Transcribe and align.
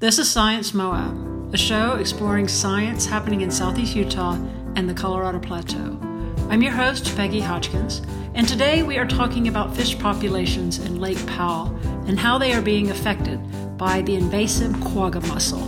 This 0.00 0.20
is 0.20 0.30
Science 0.30 0.74
Moab, 0.74 1.52
a 1.52 1.56
show 1.56 1.96
exploring 1.96 2.46
science 2.46 3.04
happening 3.04 3.40
in 3.40 3.50
southeast 3.50 3.96
Utah 3.96 4.34
and 4.76 4.88
the 4.88 4.94
Colorado 4.94 5.40
Plateau. 5.40 5.98
I'm 6.48 6.62
your 6.62 6.70
host, 6.70 7.16
Peggy 7.16 7.40
Hodgkins, 7.40 8.00
and 8.34 8.46
today 8.46 8.84
we 8.84 8.96
are 8.96 9.08
talking 9.08 9.48
about 9.48 9.74
fish 9.74 9.98
populations 9.98 10.78
in 10.78 11.00
Lake 11.00 11.26
Powell 11.26 11.74
and 12.06 12.16
how 12.16 12.38
they 12.38 12.52
are 12.52 12.62
being 12.62 12.92
affected 12.92 13.40
by 13.76 14.02
the 14.02 14.14
invasive 14.14 14.72
quagga 14.74 15.20
mussel. 15.22 15.64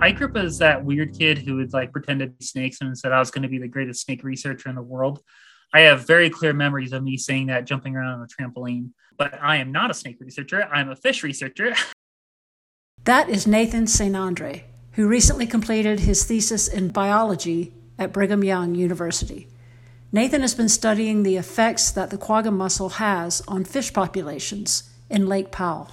I 0.00 0.12
grew 0.12 0.28
up 0.28 0.36
as 0.36 0.58
that 0.58 0.84
weird 0.84 1.18
kid 1.18 1.38
who 1.38 1.56
would 1.56 1.72
like 1.72 1.90
pretend 1.90 2.20
to 2.20 2.28
be 2.28 2.44
snakes 2.44 2.82
and 2.82 2.96
said 2.96 3.10
I 3.10 3.18
was 3.18 3.32
going 3.32 3.42
to 3.42 3.48
be 3.48 3.58
the 3.58 3.66
greatest 3.66 4.04
snake 4.04 4.22
researcher 4.22 4.68
in 4.68 4.76
the 4.76 4.82
world. 4.82 5.24
I 5.72 5.80
have 5.80 6.06
very 6.06 6.30
clear 6.30 6.52
memories 6.52 6.92
of 6.92 7.02
me 7.02 7.16
saying 7.16 7.46
that 7.46 7.64
jumping 7.64 7.96
around 7.96 8.20
on 8.20 8.22
a 8.22 8.28
trampoline. 8.28 8.90
But 9.16 9.40
I 9.40 9.56
am 9.56 9.72
not 9.72 9.90
a 9.90 9.94
snake 9.94 10.16
researcher, 10.20 10.64
I'm 10.64 10.90
a 10.90 10.96
fish 10.96 11.22
researcher. 11.22 11.74
That 13.04 13.28
is 13.28 13.46
Nathan 13.46 13.86
St. 13.86 14.16
Andre, 14.16 14.64
who 14.92 15.06
recently 15.06 15.46
completed 15.46 16.00
his 16.00 16.24
thesis 16.24 16.68
in 16.68 16.88
biology 16.88 17.74
at 17.98 18.14
Brigham 18.14 18.42
Young 18.42 18.74
University. 18.74 19.46
Nathan 20.10 20.40
has 20.40 20.54
been 20.54 20.70
studying 20.70 21.22
the 21.22 21.36
effects 21.36 21.90
that 21.90 22.08
the 22.08 22.16
quagga 22.16 22.50
mussel 22.50 22.88
has 22.88 23.42
on 23.46 23.64
fish 23.64 23.92
populations 23.92 24.88
in 25.10 25.26
Lake 25.26 25.50
Powell. 25.50 25.90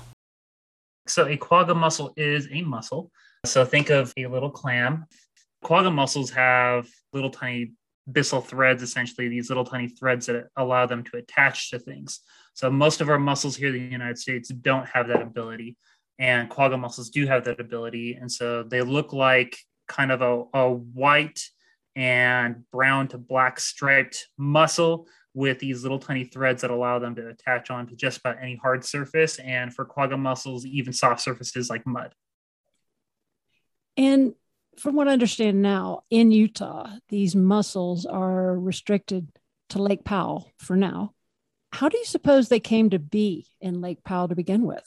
So, 1.06 1.26
a 1.26 1.36
quagga 1.36 1.76
mussel 1.76 2.14
is 2.16 2.48
a 2.50 2.62
mussel. 2.62 3.12
So, 3.46 3.66
think 3.66 3.90
of 3.90 4.14
a 4.16 4.28
little 4.28 4.52
clam. 4.52 5.06
Quagga 5.66 5.92
mussels 5.92 6.30
have 6.30 6.88
little 7.12 7.32
tiny 7.32 7.74
byssal 8.10 8.46
threads, 8.46 8.84
essentially, 8.84 9.28
these 9.28 9.50
little 9.50 9.66
tiny 9.66 9.90
threads 9.90 10.28
that 10.28 10.48
allow 10.56 10.86
them 10.86 11.04
to 11.06 11.18
attach 11.18 11.72
to 11.72 11.80
things. 11.80 12.22
So 12.54 12.70
most 12.70 13.02
of 13.02 13.10
our 13.10 13.20
mussels 13.20 13.56
here 13.56 13.70
in 13.70 13.74
the 13.74 13.80
United 13.80 14.18
States 14.18 14.50
don't 14.50 14.88
have 14.88 15.08
that 15.08 15.22
ability, 15.22 15.78
and 16.20 16.50
quagga 16.50 16.78
mussels 16.78 17.10
do 17.10 17.26
have 17.26 17.46
that 17.46 17.60
ability. 17.60 18.18
And 18.20 18.32
so 18.32 18.64
they 18.64 18.82
look 18.82 19.14
like 19.14 19.58
kind 19.88 20.12
of 20.12 20.22
a, 20.22 20.44
a 20.54 20.72
white 20.72 21.42
and 21.96 22.64
brown 22.72 23.08
to 23.10 23.18
black 23.18 23.60
striped 23.60 24.28
mussel 24.38 25.08
with 25.34 25.60
these 25.60 25.84
little 25.84 26.00
tiny 26.00 26.26
threads 26.26 26.62
that 26.62 26.72
allow 26.72 27.00
them 27.00 27.16
to 27.16 27.28
attach 27.30 27.72
on 27.72 27.88
to 27.88 27.96
just 27.96 28.20
about 28.20 28.38
any 28.42 28.56
hard 28.56 28.84
surface. 28.84 29.40
And 29.40 29.74
for 29.74 29.86
quagga 29.86 30.18
mussels, 30.18 30.66
even 30.66 30.94
soft 30.94 31.22
surfaces 31.22 31.70
like 31.70 31.86
mud. 31.86 32.14
And 33.98 34.34
from 34.78 34.96
what 34.96 35.08
I 35.08 35.14
understand 35.14 35.62
now, 35.62 36.04
in 36.10 36.32
Utah, 36.32 36.90
these 37.10 37.36
mussels 37.36 38.06
are 38.06 38.58
restricted 38.58 39.30
to 39.70 39.82
Lake 39.82 40.04
Powell 40.04 40.52
for 40.58 40.76
now. 40.76 41.14
How 41.72 41.90
do 41.90 41.98
you 41.98 42.06
suppose 42.06 42.50
they 42.50 42.60
came 42.60 42.90
to 42.90 43.00
be 43.00 43.48
in 43.60 43.82
Lake 43.82 44.04
Powell 44.04 44.28
to 44.28 44.36
begin 44.36 44.64
with? 44.64 44.84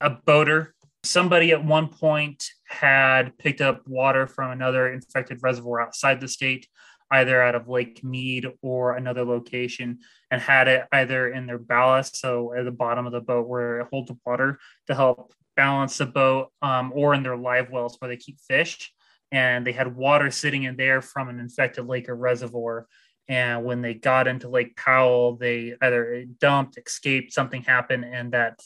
A 0.00 0.10
boater. 0.10 0.74
Somebody 1.04 1.52
at 1.52 1.64
one 1.64 1.88
point 1.88 2.44
had 2.66 3.38
picked 3.38 3.60
up 3.60 3.86
water 3.86 4.26
from 4.26 4.50
another 4.50 4.92
infected 4.92 5.42
reservoir 5.42 5.80
outside 5.80 6.20
the 6.20 6.28
state, 6.28 6.66
either 7.12 7.40
out 7.40 7.54
of 7.54 7.68
Lake 7.68 8.02
Mead 8.02 8.46
or 8.62 8.96
another 8.96 9.24
location, 9.24 10.00
and 10.30 10.40
had 10.40 10.66
it 10.66 10.86
either 10.90 11.30
in 11.30 11.46
their 11.46 11.58
ballast, 11.58 12.16
so 12.16 12.52
at 12.54 12.64
the 12.64 12.72
bottom 12.72 13.06
of 13.06 13.12
the 13.12 13.20
boat 13.20 13.46
where 13.46 13.80
it 13.80 13.88
holds 13.92 14.10
water 14.24 14.58
to 14.88 14.94
help 14.94 15.32
balance 15.56 15.98
the 15.98 16.06
boat, 16.06 16.48
um, 16.62 16.90
or 16.94 17.14
in 17.14 17.22
their 17.22 17.36
live 17.36 17.70
wells 17.70 17.96
where 18.00 18.08
they 18.08 18.16
keep 18.16 18.40
fish. 18.40 18.92
And 19.30 19.66
they 19.66 19.72
had 19.72 19.96
water 19.96 20.30
sitting 20.30 20.64
in 20.64 20.76
there 20.76 21.00
from 21.00 21.28
an 21.28 21.38
infected 21.38 21.86
lake 21.86 22.08
or 22.08 22.16
reservoir 22.16 22.86
and 23.28 23.64
when 23.64 23.82
they 23.82 23.94
got 23.94 24.28
into 24.28 24.48
Lake 24.48 24.76
Powell, 24.76 25.36
they 25.36 25.74
either 25.80 26.24
dumped, 26.40 26.78
escaped, 26.78 27.32
something 27.32 27.62
happened, 27.62 28.04
and 28.04 28.32
that 28.32 28.60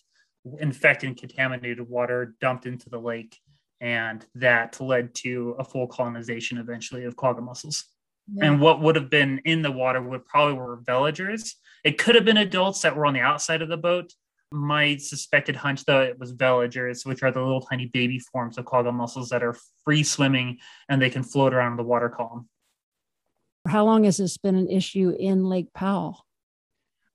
infected 0.58 1.08
and 1.08 1.16
contaminated 1.16 1.88
water 1.88 2.34
dumped 2.40 2.66
into 2.66 2.90
the 2.90 2.98
lake. 2.98 3.38
And 3.80 4.24
that 4.34 4.78
led 4.78 5.14
to 5.16 5.56
a 5.58 5.64
full 5.64 5.86
colonization 5.86 6.58
eventually 6.58 7.04
of 7.04 7.16
quagga 7.16 7.40
mussels. 7.40 7.84
Yeah. 8.32 8.46
And 8.46 8.60
what 8.60 8.82
would 8.82 8.96
have 8.96 9.08
been 9.08 9.40
in 9.46 9.62
the 9.62 9.72
water 9.72 10.02
would 10.02 10.26
probably 10.26 10.54
were 10.54 10.82
veligers. 10.82 11.54
It 11.82 11.96
could 11.96 12.14
have 12.14 12.26
been 12.26 12.36
adults 12.36 12.82
that 12.82 12.94
were 12.94 13.06
on 13.06 13.14
the 13.14 13.20
outside 13.20 13.62
of 13.62 13.70
the 13.70 13.78
boat. 13.78 14.12
My 14.52 14.96
suspected 14.96 15.56
hunch, 15.56 15.84
though, 15.86 16.02
it 16.02 16.18
was 16.18 16.34
veligers, 16.34 17.06
which 17.06 17.22
are 17.22 17.30
the 17.30 17.40
little 17.40 17.62
tiny 17.62 17.86
baby 17.86 18.18
forms 18.18 18.58
of 18.58 18.66
quagga 18.66 18.92
mussels 18.92 19.30
that 19.30 19.42
are 19.42 19.56
free 19.84 20.02
swimming 20.02 20.58
and 20.88 21.00
they 21.00 21.08
can 21.08 21.22
float 21.22 21.54
around 21.54 21.76
the 21.76 21.82
water 21.82 22.10
column. 22.10 22.48
How 23.66 23.84
long 23.84 24.04
has 24.04 24.16
this 24.16 24.36
been 24.38 24.56
an 24.56 24.68
issue 24.68 25.14
in 25.18 25.44
Lake 25.44 25.72
Powell? 25.74 26.24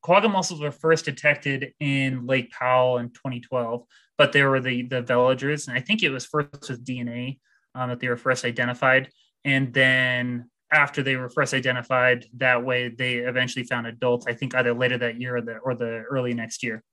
Quagga 0.03 0.29
mussels 0.29 0.61
were 0.61 0.71
first 0.71 1.05
detected 1.05 1.73
in 1.79 2.27
Lake 2.27 2.51
Powell 2.51 2.99
in 2.99 3.09
2012, 3.09 3.83
but 4.17 4.31
there 4.31 4.49
were 4.51 4.59
the 4.59 4.83
the 4.83 5.01
veligers, 5.01 5.67
and 5.67 5.75
I 5.75 5.81
think 5.81 6.03
it 6.03 6.11
was 6.11 6.25
first 6.25 6.69
with 6.69 6.85
DNA 6.85 7.39
um, 7.73 7.89
that 7.89 7.99
they 7.99 8.07
were 8.07 8.17
first 8.17 8.45
identified, 8.45 9.09
and 9.43 9.73
then 9.73 10.49
after 10.71 11.01
they 11.01 11.15
were 11.15 11.29
first 11.29 11.55
identified 11.55 12.27
that 12.37 12.63
way, 12.63 12.89
they 12.89 13.15
eventually 13.15 13.65
found 13.65 13.87
adults. 13.87 14.27
I 14.27 14.33
think 14.33 14.53
either 14.53 14.73
later 14.73 14.99
that 14.99 15.19
year 15.19 15.37
or 15.37 15.41
the 15.41 15.57
or 15.57 15.73
the 15.73 16.03
early 16.03 16.35
next 16.35 16.61
year, 16.61 16.83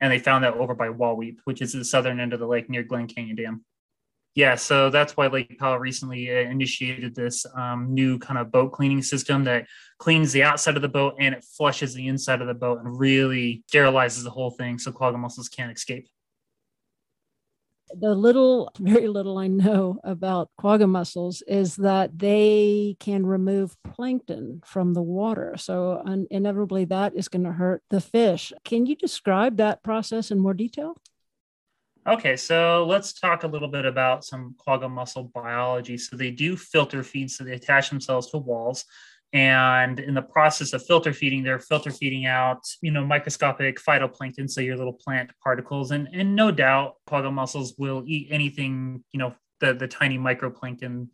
and 0.00 0.10
they 0.10 0.18
found 0.18 0.44
that 0.44 0.54
over 0.54 0.74
by 0.74 0.88
Wahweap, 0.88 1.36
which 1.44 1.60
is 1.60 1.74
the 1.74 1.84
southern 1.84 2.20
end 2.20 2.32
of 2.32 2.40
the 2.40 2.46
lake 2.46 2.70
near 2.70 2.82
Glen 2.82 3.06
Canyon 3.06 3.36
Dam 3.36 3.64
yeah, 4.36 4.54
so 4.54 4.90
that's 4.90 5.16
why 5.16 5.28
Lake 5.28 5.58
Powell 5.58 5.78
recently 5.78 6.30
uh, 6.30 6.40
initiated 6.50 7.14
this 7.14 7.46
um, 7.54 7.94
new 7.94 8.18
kind 8.18 8.38
of 8.38 8.52
boat 8.52 8.70
cleaning 8.70 9.02
system 9.02 9.44
that 9.44 9.66
cleans 9.98 10.30
the 10.30 10.42
outside 10.42 10.76
of 10.76 10.82
the 10.82 10.88
boat 10.88 11.14
and 11.18 11.34
it 11.34 11.42
flushes 11.42 11.94
the 11.94 12.06
inside 12.06 12.42
of 12.42 12.46
the 12.46 12.52
boat 12.52 12.80
and 12.80 12.98
really 13.00 13.64
sterilizes 13.72 14.24
the 14.24 14.30
whole 14.30 14.50
thing 14.50 14.78
so 14.78 14.92
quagga 14.92 15.16
mussels 15.16 15.48
can't 15.48 15.74
escape. 15.74 16.06
The 17.98 18.14
little, 18.14 18.70
very 18.78 19.08
little 19.08 19.38
I 19.38 19.46
know 19.46 20.00
about 20.04 20.50
quagga 20.60 20.86
mussels 20.86 21.42
is 21.46 21.76
that 21.76 22.18
they 22.18 22.98
can 23.00 23.24
remove 23.24 23.74
plankton 23.84 24.60
from 24.66 24.92
the 24.92 25.02
water. 25.02 25.56
So, 25.56 26.02
un- 26.04 26.26
inevitably, 26.30 26.84
that 26.86 27.14
is 27.16 27.28
going 27.28 27.44
to 27.44 27.52
hurt 27.52 27.82
the 27.88 28.02
fish. 28.02 28.52
Can 28.64 28.84
you 28.84 28.96
describe 28.96 29.56
that 29.56 29.82
process 29.82 30.30
in 30.30 30.38
more 30.40 30.52
detail? 30.52 30.98
Okay, 32.06 32.36
so 32.36 32.86
let's 32.88 33.12
talk 33.12 33.42
a 33.42 33.48
little 33.48 33.66
bit 33.66 33.84
about 33.84 34.24
some 34.24 34.54
quagga 34.58 34.88
mussel 34.88 35.24
biology. 35.34 35.98
So 35.98 36.14
they 36.14 36.30
do 36.30 36.56
filter 36.56 37.02
feed, 37.02 37.32
so 37.32 37.42
they 37.42 37.54
attach 37.54 37.90
themselves 37.90 38.30
to 38.30 38.38
walls. 38.38 38.84
And 39.32 39.98
in 39.98 40.14
the 40.14 40.22
process 40.22 40.72
of 40.72 40.86
filter 40.86 41.12
feeding, 41.12 41.42
they're 41.42 41.58
filter 41.58 41.90
feeding 41.90 42.26
out, 42.26 42.60
you 42.80 42.92
know, 42.92 43.04
microscopic 43.04 43.82
phytoplankton, 43.82 44.48
so 44.48 44.60
your 44.60 44.76
little 44.76 44.92
plant 44.92 45.32
particles. 45.42 45.90
And 45.90 46.08
and 46.12 46.36
no 46.36 46.52
doubt, 46.52 46.94
quagga 47.08 47.32
mussels 47.32 47.74
will 47.76 48.04
eat 48.06 48.28
anything, 48.30 49.02
you 49.12 49.18
know, 49.18 49.34
the 49.58 49.74
the 49.74 49.88
tiny 49.88 50.16
microplankton, 50.16 51.08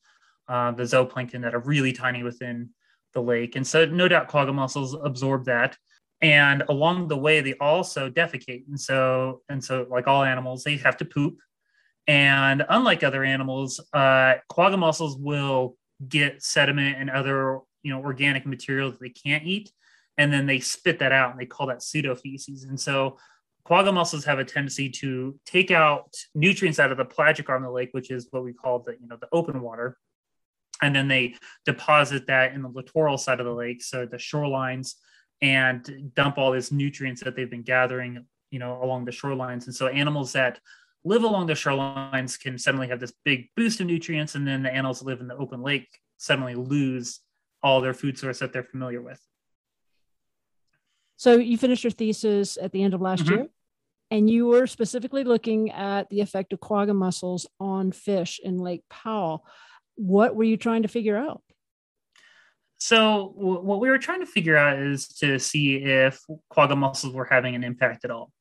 uh, 0.47 0.72
the 0.72 0.82
zooplankton 0.82 1.41
that 1.41 1.54
are 1.54 1.60
really 1.60 1.94
tiny 1.94 2.22
within 2.22 2.69
the 3.14 3.22
lake. 3.22 3.56
And 3.56 3.66
so 3.66 3.86
no 3.86 4.08
doubt, 4.08 4.28
quagga 4.28 4.52
mussels 4.52 4.94
absorb 5.02 5.47
that 5.47 5.78
and 6.22 6.62
along 6.69 7.09
the 7.09 7.16
way 7.16 7.41
they 7.41 7.55
also 7.55 8.09
defecate. 8.09 8.66
And 8.69 8.81
so 8.81 9.43
and 9.49 9.62
so 9.62 9.87
like 9.91 10.06
all 10.06 10.22
animals 10.22 10.65
they 10.65 10.77
have 10.77 10.97
to 10.99 11.05
poop. 11.05 11.38
And 12.06 12.65
unlike 12.69 13.03
other 13.03 13.25
animals 13.25 13.81
uh, 13.93 14.34
quagga 14.49 14.77
mussels 14.77 15.19
will 15.19 15.77
get 16.09 16.43
sediment 16.43 16.97
and 16.99 17.11
other 17.11 17.61
you 17.82 17.93
know 17.93 18.00
organic 18.00 18.47
material 18.47 18.93
that 18.93 19.00
they 19.00 19.11
can't 19.11 19.44
eat. 19.44 19.72
And 20.16 20.32
then 20.32 20.47
they 20.47 20.61
spit 20.61 21.00
that 21.00 21.11
out 21.11 21.32
and 21.32 21.41
they 21.41 21.47
call 21.47 21.66
that 21.66 21.81
pseudofeces. 21.81 22.69
And 22.69 22.78
so 22.78 23.19
quagga 23.66 23.93
mussels 23.93 24.25
have 24.25 24.38
a 24.38 24.44
tendency 24.44 24.91
to 24.91 25.38
take 25.44 25.72
out 25.72 26.15
nutrients 26.34 26.78
out 26.78 26.93
of 26.93 26.99
the 26.99 27.05
pelagic 27.05 27.49
arm 27.49 27.65
of 27.65 27.69
the 27.69 27.75
lake 27.75 27.91
which 27.93 28.11
is 28.11 28.27
what 28.31 28.44
we 28.44 28.53
call 28.53 28.81
the 28.81 28.93
you 28.93 29.09
know 29.09 29.16
the 29.21 29.28
open 29.32 29.61
water. 29.61 29.99
And 30.81 30.94
then 30.94 31.09
they 31.09 31.34
deposit 31.65 32.27
that 32.27 32.55
in 32.55 32.62
the 32.62 32.69
littoral 32.69 33.19
side 33.19 33.41
of 33.41 33.47
the 33.47 33.53
lake 33.53 33.82
so 33.82 34.06
the 34.06 34.16
shorelines 34.16 34.94
and 35.42 36.12
dump 36.14 36.38
all 36.38 36.53
these 36.53 36.72
nutrients 36.72 37.22
that 37.25 37.36
they've 37.36 37.50
been 37.50 37.62
gathering, 37.62 38.25
you 38.50 38.58
know, 38.60 38.82
along 38.82 39.04
the 39.04 39.10
shorelines. 39.10 39.66
And 39.66 39.75
so 39.75 39.88
animals 39.88 40.32
that 40.32 40.60
live 41.04 41.25
along 41.25 41.49
the 41.49 41.55
shorelines 41.55 42.40
can 42.40 42.56
suddenly 42.56 42.87
have 42.88 43.00
this 43.00 43.12
big 43.25 43.49
boost 43.56 43.81
of 43.81 43.88
nutrients, 43.88 44.37
and 44.37 44.46
then 44.46 44.62
the 44.62 44.72
animals 44.72 45.00
that 45.00 45.06
live 45.06 45.20
in 45.20 45.26
the 45.26 45.37
open 45.37 45.61
lake 45.61 45.88
suddenly 46.17 46.55
lose 46.55 47.20
all 47.62 47.81
their 47.81 47.94
food 47.94 48.17
source 48.17 48.38
that 48.38 48.52
they're 48.52 48.62
familiar 48.62 49.02
with. 49.02 49.20
So 51.17 51.37
you 51.37 51.58
finished 51.58 51.84
your 51.84 51.90
thesis 51.90 52.56
at 52.61 52.72
the 52.72 52.82
end 52.82 52.94
of 52.94 53.00
last 53.00 53.25
mm-hmm. 53.25 53.34
year, 53.34 53.46
and 54.12 54.31
you 54.31 54.46
were 54.46 54.67
specifically 54.67 55.25
looking 55.25 55.70
at 55.72 56.08
the 56.08 56.20
effect 56.20 56.52
of 56.52 56.61
quagga 56.61 56.94
mussels 56.94 57.46
on 57.58 57.90
fish 57.90 58.40
in 58.43 58.58
Lake 58.58 58.84
Powell. 58.88 59.44
What 59.96 60.37
were 60.37 60.44
you 60.44 60.56
trying 60.56 60.82
to 60.82 60.88
figure 60.88 61.17
out? 61.17 61.43
So 62.82 63.32
w- 63.38 63.61
what 63.61 63.79
we 63.79 63.88
were 63.88 63.99
trying 63.99 64.19
to 64.20 64.26
figure 64.26 64.56
out 64.56 64.76
is 64.76 65.06
to 65.20 65.38
see 65.38 65.76
if 65.76 66.20
quagga 66.50 66.75
mussels 66.75 67.14
were 67.14 67.25
having 67.25 67.55
an 67.55 67.62
impact 67.62 68.05
at 68.05 68.11
all. 68.11 68.32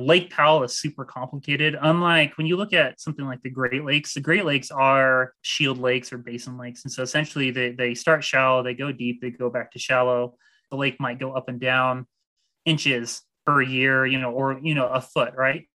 Lake 0.00 0.30
Powell 0.30 0.64
is 0.64 0.76
super 0.76 1.04
complicated. 1.04 1.76
Unlike 1.80 2.36
when 2.36 2.48
you 2.48 2.56
look 2.56 2.72
at 2.72 3.00
something 3.00 3.24
like 3.24 3.40
the 3.42 3.50
Great 3.50 3.84
Lakes, 3.84 4.14
the 4.14 4.20
Great 4.20 4.44
Lakes 4.44 4.72
are 4.72 5.32
shield 5.42 5.78
lakes 5.78 6.12
or 6.12 6.18
basin 6.18 6.58
lakes. 6.58 6.82
And 6.82 6.92
so 6.92 7.04
essentially 7.04 7.52
they, 7.52 7.70
they 7.70 7.94
start 7.94 8.24
shallow, 8.24 8.64
they 8.64 8.74
go 8.74 8.90
deep, 8.90 9.20
they 9.20 9.30
go 9.30 9.48
back 9.48 9.70
to 9.70 9.78
shallow. 9.78 10.34
The 10.72 10.76
lake 10.76 10.98
might 10.98 11.20
go 11.20 11.30
up 11.30 11.48
and 11.48 11.60
down 11.60 12.08
inches 12.64 13.22
per 13.46 13.62
year, 13.62 14.04
you 14.06 14.18
know, 14.18 14.32
or, 14.32 14.58
you 14.60 14.74
know, 14.74 14.88
a 14.88 15.00
foot, 15.00 15.34
right? 15.36 15.68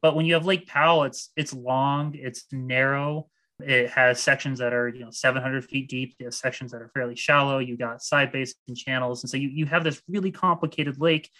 But 0.00 0.14
when 0.14 0.26
you 0.26 0.34
have 0.34 0.46
Lake 0.46 0.68
Powell, 0.68 1.02
it's 1.02 1.32
it's 1.36 1.52
long, 1.52 2.14
it's 2.14 2.44
narrow. 2.52 3.26
It 3.60 3.90
has 3.90 4.20
sections 4.20 4.58
that 4.58 4.72
are 4.72 4.88
you 4.88 5.04
know 5.04 5.10
700 5.10 5.64
feet 5.64 5.88
deep. 5.88 6.14
You 6.18 6.26
have 6.26 6.34
sections 6.34 6.72
that 6.72 6.82
are 6.82 6.90
fairly 6.92 7.14
shallow. 7.14 7.58
You 7.58 7.76
got 7.76 8.02
side 8.02 8.32
basin 8.32 8.74
channels, 8.74 9.22
and 9.22 9.30
so 9.30 9.36
you 9.36 9.48
you 9.48 9.66
have 9.66 9.84
this 9.84 10.02
really 10.08 10.32
complicated 10.32 11.00
lake. 11.00 11.30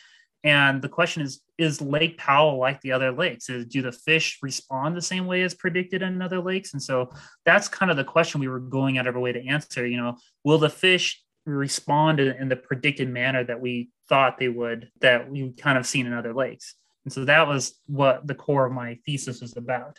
And 0.45 0.83
the 0.83 0.89
question 0.89 1.23
is: 1.23 1.41
Is 1.59 1.81
Lake 1.81 2.19
Powell 2.19 2.59
like 2.59 2.81
the 2.83 2.93
other 2.93 3.11
lakes? 3.11 3.47
Do 3.47 3.83
the 3.83 3.91
fish 3.91 4.39
respond 4.43 4.95
the 4.95 5.03
same 5.03 5.27
way 5.27 5.43
as 5.43 5.55
predicted 5.55 6.03
in 6.03 6.23
other 6.23 6.41
lakes? 6.41 6.73
And 6.73 6.83
so 6.83 7.11
that's 7.45 7.67
kind 7.67 7.91
of 7.91 7.97
the 7.97 8.05
question 8.05 8.41
we 8.41 8.49
were 8.49 8.61
going 8.61 8.99
out 8.99 9.07
of 9.07 9.17
our 9.17 9.21
way 9.21 9.33
to 9.33 9.47
answer. 9.49 9.87
You 9.87 9.97
know, 9.97 10.19
will 10.45 10.59
the 10.59 10.71
fish 10.71 11.21
respond 11.47 12.21
in 12.21 12.49
the 12.49 12.57
predicted 12.57 13.09
manner 13.09 13.43
that 13.45 13.61
we 13.61 13.91
thought 14.09 14.39
they 14.39 14.49
would, 14.49 14.91
that 15.01 15.31
we 15.31 15.53
kind 15.53 15.79
of 15.79 15.87
seen 15.87 16.07
in 16.07 16.13
other 16.13 16.35
lakes? 16.35 16.75
And 17.05 17.13
so 17.13 17.25
that 17.25 17.49
was 17.49 17.81
what 17.87 18.27
the 18.27 18.35
core 18.35 18.67
of 18.67 18.73
my 18.73 18.99
thesis 19.07 19.41
was 19.41 19.57
about. 19.57 19.99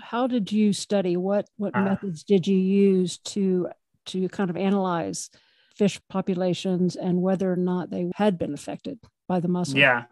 How 0.00 0.26
did 0.26 0.52
you 0.52 0.72
study? 0.72 1.16
What 1.16 1.48
what 1.56 1.76
uh, 1.76 1.82
methods 1.82 2.24
did 2.24 2.46
you 2.46 2.56
use 2.56 3.18
to 3.18 3.68
to 4.06 4.28
kind 4.28 4.50
of 4.50 4.56
analyze 4.56 5.30
fish 5.76 6.00
populations 6.08 6.96
and 6.96 7.22
whether 7.22 7.52
or 7.52 7.56
not 7.56 7.90
they 7.90 8.10
had 8.16 8.38
been 8.38 8.54
affected 8.54 8.98
by 9.28 9.40
the 9.40 9.48
mussel? 9.48 9.78
Yeah. 9.78 10.04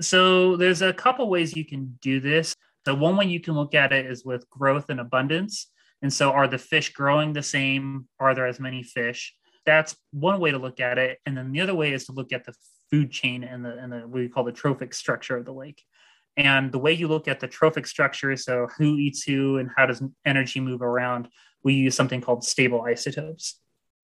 So 0.00 0.56
there's 0.56 0.82
a 0.82 0.92
couple 0.92 1.28
ways 1.28 1.56
you 1.56 1.64
can 1.64 1.98
do 2.00 2.20
this. 2.20 2.54
So 2.86 2.94
one 2.94 3.16
way 3.16 3.26
you 3.26 3.40
can 3.40 3.54
look 3.54 3.74
at 3.74 3.92
it 3.92 4.06
is 4.06 4.24
with 4.24 4.48
growth 4.50 4.90
and 4.90 5.00
abundance. 5.00 5.68
And 6.02 6.12
so 6.12 6.30
are 6.30 6.46
the 6.46 6.58
fish 6.58 6.92
growing 6.92 7.32
the 7.32 7.42
same? 7.42 8.06
Are 8.20 8.34
there 8.34 8.46
as 8.46 8.60
many 8.60 8.82
fish? 8.82 9.34
That's 9.64 9.96
one 10.12 10.38
way 10.38 10.50
to 10.52 10.58
look 10.58 10.80
at 10.80 10.98
it. 10.98 11.18
And 11.26 11.36
then 11.36 11.50
the 11.50 11.60
other 11.62 11.74
way 11.74 11.92
is 11.92 12.06
to 12.06 12.12
look 12.12 12.32
at 12.32 12.44
the 12.44 12.54
food 12.90 13.10
chain 13.10 13.42
and 13.42 13.64
the 13.64 13.76
and 13.76 13.92
the 13.92 13.98
what 14.00 14.20
we 14.20 14.28
call 14.28 14.44
the 14.44 14.52
trophic 14.52 14.94
structure 14.94 15.36
of 15.36 15.44
the 15.44 15.52
lake. 15.52 15.82
And 16.36 16.70
the 16.70 16.78
way 16.78 16.92
you 16.92 17.08
look 17.08 17.28
at 17.28 17.40
the 17.40 17.48
trophic 17.48 17.86
structure, 17.86 18.36
so 18.36 18.68
who 18.76 18.96
eats 18.96 19.22
who 19.22 19.58
and 19.58 19.70
how 19.74 19.86
does 19.86 20.02
energy 20.24 20.60
move 20.60 20.82
around, 20.82 21.28
we 21.64 21.74
use 21.74 21.94
something 21.94 22.20
called 22.20 22.44
stable 22.44 22.82
isotopes. 22.82 23.58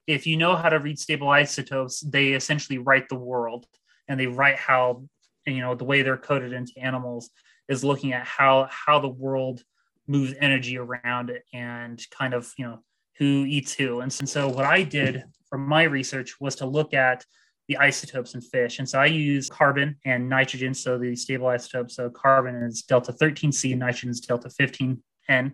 If 0.07 0.27
you 0.27 0.37
know 0.37 0.57
how 0.57 0.69
to 0.69 0.81
read 0.81 0.99
stable 0.99 1.29
isotopes, 1.29 2.01
they 2.01 2.33
essentially 2.33 2.79
write 2.79 3.09
the 3.09 3.17
world 3.17 3.67
and 4.09 4.19
they 4.19 4.27
write 4.27 4.57
how, 4.57 5.05
you 5.47 5.61
know, 5.61 5.75
the 5.75 5.85
way 5.85 6.03
they're 6.03 6.17
coded 6.17 6.53
into 6.53 6.73
animals 6.79 7.31
is 7.69 7.85
looking 7.85 8.13
at 8.13 8.27
how 8.27 8.69
how 8.71 8.99
the 8.99 9.09
world 9.09 9.63
moves 10.09 10.35
energy 10.41 10.79
around 10.79 11.33
and 11.53 12.05
kind 12.11 12.35
of, 12.35 12.53
you 12.59 12.65
know, 12.65 12.79
who 13.19 13.45
eats 13.45 13.73
who. 13.73 14.01
And 14.01 14.13
so 14.13 14.49
what 14.49 14.65
I 14.65 14.83
did 14.83 15.23
for 15.49 15.59
my 15.59 15.85
research 15.85 16.41
was 16.41 16.57
to 16.57 16.67
look 16.67 16.95
at 16.95 17.25
the 17.73 17.79
isotopes 17.79 18.35
in 18.35 18.41
fish. 18.41 18.79
And 18.79 18.89
so 18.89 18.99
I 18.99 19.07
use 19.07 19.49
carbon 19.49 19.97
and 20.05 20.29
nitrogen, 20.29 20.75
so 20.75 20.99
the 20.99 21.17
stable 21.17 21.47
isotopes. 21.47 21.97
So 21.97 22.11
carbon 22.11 22.55
is 22.57 22.83
delta 22.83 23.13
13C 23.13 23.71
and 23.71 23.81
nitrogen 23.81 24.11
is 24.11 24.21
delta 24.21 24.49
15N. 24.49 25.53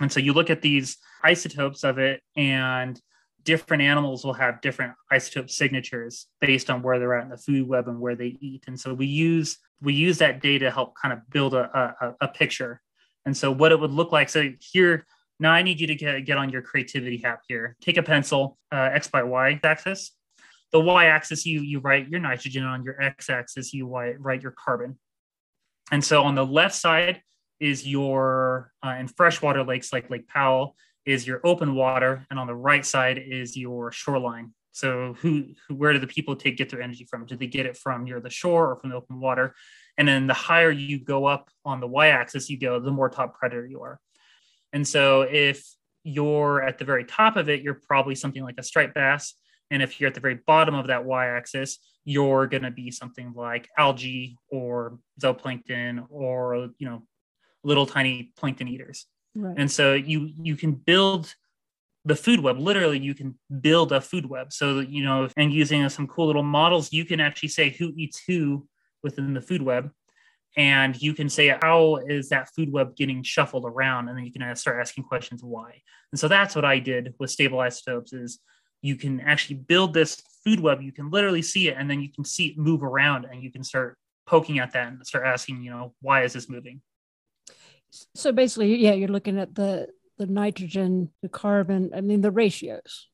And 0.00 0.12
so 0.12 0.20
you 0.20 0.32
look 0.32 0.50
at 0.50 0.62
these 0.62 0.98
isotopes 1.24 1.84
of 1.84 1.98
it, 1.98 2.22
and 2.36 3.00
different 3.44 3.82
animals 3.82 4.24
will 4.24 4.34
have 4.34 4.60
different 4.60 4.92
isotope 5.12 5.50
signatures 5.50 6.26
based 6.40 6.70
on 6.70 6.82
where 6.82 6.98
they're 6.98 7.14
at 7.14 7.24
in 7.24 7.30
the 7.30 7.36
food 7.36 7.66
web 7.66 7.88
and 7.88 7.98
where 7.98 8.14
they 8.14 8.36
eat. 8.40 8.64
And 8.66 8.78
so 8.78 8.94
we 8.94 9.06
use 9.06 9.58
we 9.80 9.94
use 9.94 10.18
that 10.18 10.40
data 10.40 10.66
to 10.66 10.70
help 10.70 10.94
kind 10.94 11.12
of 11.12 11.28
build 11.30 11.54
a, 11.54 11.94
a, 12.00 12.26
a 12.26 12.28
picture. 12.28 12.80
And 13.26 13.36
so 13.36 13.50
what 13.50 13.72
it 13.72 13.80
would 13.80 13.90
look 13.90 14.12
like. 14.12 14.28
So 14.28 14.50
here 14.60 15.06
now 15.40 15.50
I 15.50 15.62
need 15.62 15.80
you 15.80 15.88
to 15.88 15.96
get, 15.96 16.24
get 16.24 16.38
on 16.38 16.50
your 16.50 16.62
creativity 16.62 17.16
hat 17.16 17.40
here. 17.48 17.76
Take 17.80 17.96
a 17.96 18.02
pencil, 18.02 18.58
uh, 18.70 18.90
X 18.92 19.08
by 19.08 19.24
Y 19.24 19.58
axis, 19.64 20.12
the 20.72 20.80
y-axis 20.80 21.46
you 21.46 21.60
you 21.60 21.78
write 21.80 22.08
your 22.08 22.20
nitrogen 22.20 22.64
on 22.64 22.82
your 22.82 23.00
x-axis 23.00 23.72
you 23.72 23.86
write 23.86 24.42
your 24.42 24.52
carbon. 24.52 24.98
And 25.90 26.02
so 26.04 26.22
on 26.22 26.34
the 26.34 26.46
left 26.46 26.74
side 26.74 27.22
is 27.60 27.86
your 27.86 28.72
uh, 28.84 28.96
in 28.98 29.08
freshwater 29.08 29.62
lakes 29.62 29.92
like 29.92 30.10
lake 30.10 30.26
powell 30.26 30.74
is 31.04 31.26
your 31.26 31.40
open 31.44 31.74
water 31.74 32.26
and 32.30 32.38
on 32.38 32.46
the 32.46 32.54
right 32.54 32.84
side 32.84 33.18
is 33.18 33.56
your 33.56 33.92
shoreline. 33.92 34.54
So 34.72 35.14
who, 35.18 35.48
who 35.68 35.74
where 35.74 35.92
do 35.92 35.98
the 35.98 36.06
people 36.06 36.34
take 36.34 36.56
get 36.56 36.70
their 36.70 36.80
energy 36.80 37.04
from? 37.04 37.26
Do 37.26 37.36
they 37.36 37.46
get 37.46 37.66
it 37.66 37.76
from 37.76 38.04
near 38.04 38.20
the 38.20 38.30
shore 38.30 38.70
or 38.70 38.76
from 38.76 38.90
the 38.90 38.96
open 38.96 39.20
water? 39.20 39.54
And 39.98 40.08
then 40.08 40.26
the 40.26 40.34
higher 40.34 40.70
you 40.70 40.98
go 40.98 41.26
up 41.26 41.50
on 41.64 41.80
the 41.80 41.86
y-axis 41.86 42.48
you 42.48 42.58
go 42.58 42.80
the 42.80 42.90
more 42.90 43.10
top 43.10 43.38
predator 43.38 43.66
you 43.66 43.82
are. 43.82 44.00
And 44.72 44.88
so 44.88 45.22
if 45.22 45.62
you're 46.04 46.62
at 46.62 46.78
the 46.78 46.84
very 46.86 47.04
top 47.04 47.36
of 47.36 47.50
it 47.50 47.62
you're 47.62 47.80
probably 47.86 48.14
something 48.14 48.42
like 48.42 48.56
a 48.58 48.62
striped 48.62 48.94
bass 48.94 49.34
and 49.70 49.82
if 49.82 50.00
you're 50.00 50.08
at 50.08 50.14
the 50.14 50.20
very 50.20 50.38
bottom 50.46 50.74
of 50.74 50.88
that 50.88 51.04
y 51.04 51.26
axis, 51.26 51.78
you're 52.04 52.46
going 52.46 52.62
to 52.64 52.70
be 52.70 52.90
something 52.90 53.32
like 53.34 53.68
algae 53.78 54.36
or 54.50 54.98
zooplankton 55.20 56.04
or, 56.10 56.70
you 56.78 56.88
know, 56.88 57.02
little 57.64 57.86
tiny 57.86 58.32
plankton 58.36 58.68
eaters. 58.68 59.06
Right. 59.34 59.54
And 59.56 59.70
so 59.70 59.94
you 59.94 60.30
you 60.42 60.56
can 60.56 60.72
build 60.72 61.34
the 62.04 62.16
food 62.16 62.40
web 62.40 62.58
literally 62.58 62.98
you 62.98 63.14
can 63.14 63.38
build 63.60 63.92
a 63.92 64.00
food 64.00 64.26
web 64.26 64.52
so 64.52 64.74
that 64.74 64.88
you 64.88 65.04
know 65.04 65.28
and 65.36 65.52
using 65.52 65.88
some 65.88 66.06
cool 66.06 66.26
little 66.26 66.42
models 66.42 66.92
you 66.92 67.04
can 67.04 67.20
actually 67.20 67.48
say 67.48 67.70
who 67.70 67.92
eats 67.96 68.20
who 68.26 68.66
within 69.02 69.34
the 69.34 69.40
food 69.40 69.62
web 69.62 69.90
and 70.56 71.00
you 71.00 71.14
can 71.14 71.28
say 71.28 71.56
how 71.62 71.96
is 72.08 72.28
that 72.28 72.48
food 72.54 72.72
web 72.72 72.96
getting 72.96 73.22
shuffled 73.22 73.64
around 73.64 74.08
and 74.08 74.18
then 74.18 74.24
you 74.24 74.32
can 74.32 74.54
start 74.56 74.80
asking 74.80 75.04
questions 75.04 75.42
why 75.44 75.80
and 76.10 76.18
so 76.18 76.26
that's 76.26 76.56
what 76.56 76.64
i 76.64 76.78
did 76.78 77.14
with 77.20 77.30
stable 77.30 77.60
isotopes 77.60 78.12
is 78.12 78.40
you 78.82 78.96
can 78.96 79.20
actually 79.20 79.56
build 79.56 79.94
this 79.94 80.22
food 80.44 80.60
web. 80.60 80.82
You 80.82 80.92
can 80.92 81.10
literally 81.10 81.42
see 81.42 81.68
it, 81.68 81.76
and 81.78 81.88
then 81.88 82.00
you 82.00 82.10
can 82.10 82.24
see 82.24 82.48
it 82.48 82.58
move 82.58 82.82
around, 82.82 83.24
and 83.24 83.42
you 83.42 83.50
can 83.50 83.64
start 83.64 83.96
poking 84.26 84.58
at 84.58 84.72
that 84.72 84.88
and 84.88 85.06
start 85.06 85.24
asking, 85.24 85.62
you 85.62 85.70
know, 85.70 85.94
why 86.00 86.24
is 86.24 86.32
this 86.32 86.48
moving? 86.48 86.82
So 88.14 88.32
basically, 88.32 88.76
yeah, 88.76 88.92
you're 88.92 89.08
looking 89.08 89.38
at 89.38 89.54
the 89.54 89.88
the 90.18 90.26
nitrogen, 90.26 91.10
the 91.22 91.28
carbon. 91.28 91.90
I 91.94 92.00
mean, 92.00 92.20
the 92.20 92.30
ratios. 92.30 93.08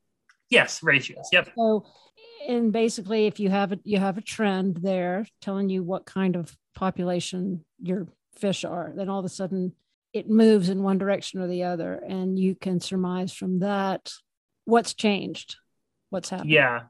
Yes, 0.51 0.83
ratios. 0.83 1.29
Yep. 1.31 1.51
So, 1.57 1.87
and 2.49 2.73
basically, 2.73 3.27
if 3.27 3.39
you 3.39 3.51
have 3.51 3.73
a 3.73 3.79
you 3.85 3.99
have 3.99 4.19
a 4.19 4.23
trend 4.23 4.79
there 4.79 5.27
telling 5.41 5.69
you 5.69 5.83
what 5.83 6.07
kind 6.07 6.37
of 6.37 6.57
population 6.75 7.65
your 7.83 8.09
fish 8.37 8.65
are, 8.65 8.93
then 8.97 9.09
all 9.09 9.19
of 9.19 9.25
a 9.25 9.29
sudden 9.29 9.73
it 10.13 10.31
moves 10.31 10.69
in 10.69 10.83
one 10.83 10.99
direction 10.99 11.41
or 11.41 11.49
the 11.49 11.65
other, 11.65 11.95
and 11.95 12.39
you 12.39 12.55
can 12.55 12.81
surmise 12.81 13.33
from 13.33 13.59
that 13.61 14.11
what's 14.69 14.93
changed? 14.93 15.57
What's 16.11 16.29
happened? 16.29 16.51
Yeah. 16.51 16.83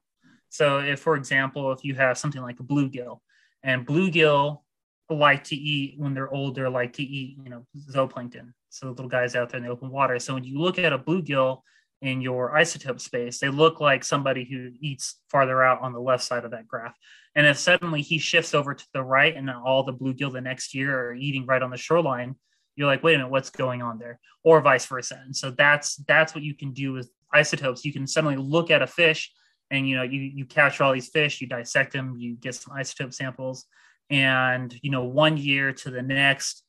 So 0.49 0.81
if 0.81 1.01
for 1.01 1.15
example 1.15 1.73
if 1.73 1.85
you 1.85 1.95
have 1.95 2.19
something 2.19 2.43
like 2.43 2.59
a 2.59 2.65
bluegill 2.65 3.21
and 3.63 3.87
bluegill 3.87 4.63
like 5.09 5.45
to 5.45 5.57
eat 5.57 5.95
when 5.97 6.13
they're 6.13 6.33
older 6.33 6.69
like 6.69 6.95
to 6.95 7.03
eat 7.03 7.39
you 7.43 7.51
know 7.51 7.67
zooplankton. 7.91 8.53
So 8.71 8.87
the 8.87 8.91
little 8.91 9.09
guys 9.09 9.37
out 9.37 9.51
there 9.51 9.59
in 9.59 9.65
the 9.65 9.71
open 9.71 9.91
water. 9.91 10.19
So 10.19 10.35
when 10.35 10.45
you 10.45 10.59
look 10.59 10.79
at 10.79 10.93
a 10.93 10.99
bluegill 10.99 11.63
in 12.03 12.21
your 12.21 12.53
isotope 12.53 13.01
space 13.01 13.39
they 13.39 13.49
look 13.49 13.81
like 13.81 14.05
somebody 14.05 14.45
who 14.45 14.71
eats 14.81 15.17
farther 15.31 15.63
out 15.63 15.81
on 15.81 15.93
the 15.93 16.01
left 16.01 16.25
side 16.25 16.45
of 16.45 16.51
that 16.51 16.67
graph. 16.67 16.97
And 17.37 17.47
if 17.47 17.59
suddenly 17.59 18.03
he 18.03 18.19
shifts 18.19 18.55
over 18.55 18.75
to 18.75 18.87
the 18.93 19.03
right 19.03 19.37
and 19.37 19.49
all 19.51 19.85
the 19.85 19.95
bluegill 19.95 20.33
the 20.33 20.41
next 20.41 20.75
year 20.75 21.11
are 21.11 21.15
eating 21.15 21.47
right 21.47 21.63
on 21.63 21.71
the 21.71 21.77
shoreline 21.77 22.35
you're 22.79 22.87
like 22.87 23.03
wait 23.03 23.15
a 23.15 23.19
minute 23.19 23.31
what's 23.31 23.51
going 23.51 23.83
on 23.83 23.99
there? 23.99 24.21
Or 24.45 24.61
vice 24.61 24.87
versa. 24.87 25.21
And 25.23 25.37
so 25.37 25.51
that's 25.51 25.97
that's 26.07 26.35
what 26.35 26.45
you 26.45 26.55
can 26.55 26.73
do 26.73 26.93
with 26.93 27.11
isotopes, 27.33 27.85
you 27.85 27.93
can 27.93 28.07
suddenly 28.07 28.37
look 28.37 28.71
at 28.71 28.83
a 28.83 28.87
fish 28.87 29.33
and 29.71 29.89
you 29.89 29.97
know 29.97 30.03
you 30.03 30.21
you 30.21 30.45
capture 30.45 30.85
all 30.85 30.93
these 30.93 31.09
fish, 31.09 31.41
you 31.41 31.47
dissect 31.47 31.93
them, 31.93 32.17
you 32.19 32.37
get 32.37 32.55
some 32.55 32.77
isotope 32.77 33.15
samples, 33.15 33.67
and 34.11 34.79
you 34.83 34.91
know 34.91 35.05
one 35.05 35.37
year 35.37 35.73
to 35.73 35.91
the 35.91 36.03
next, 36.03 36.63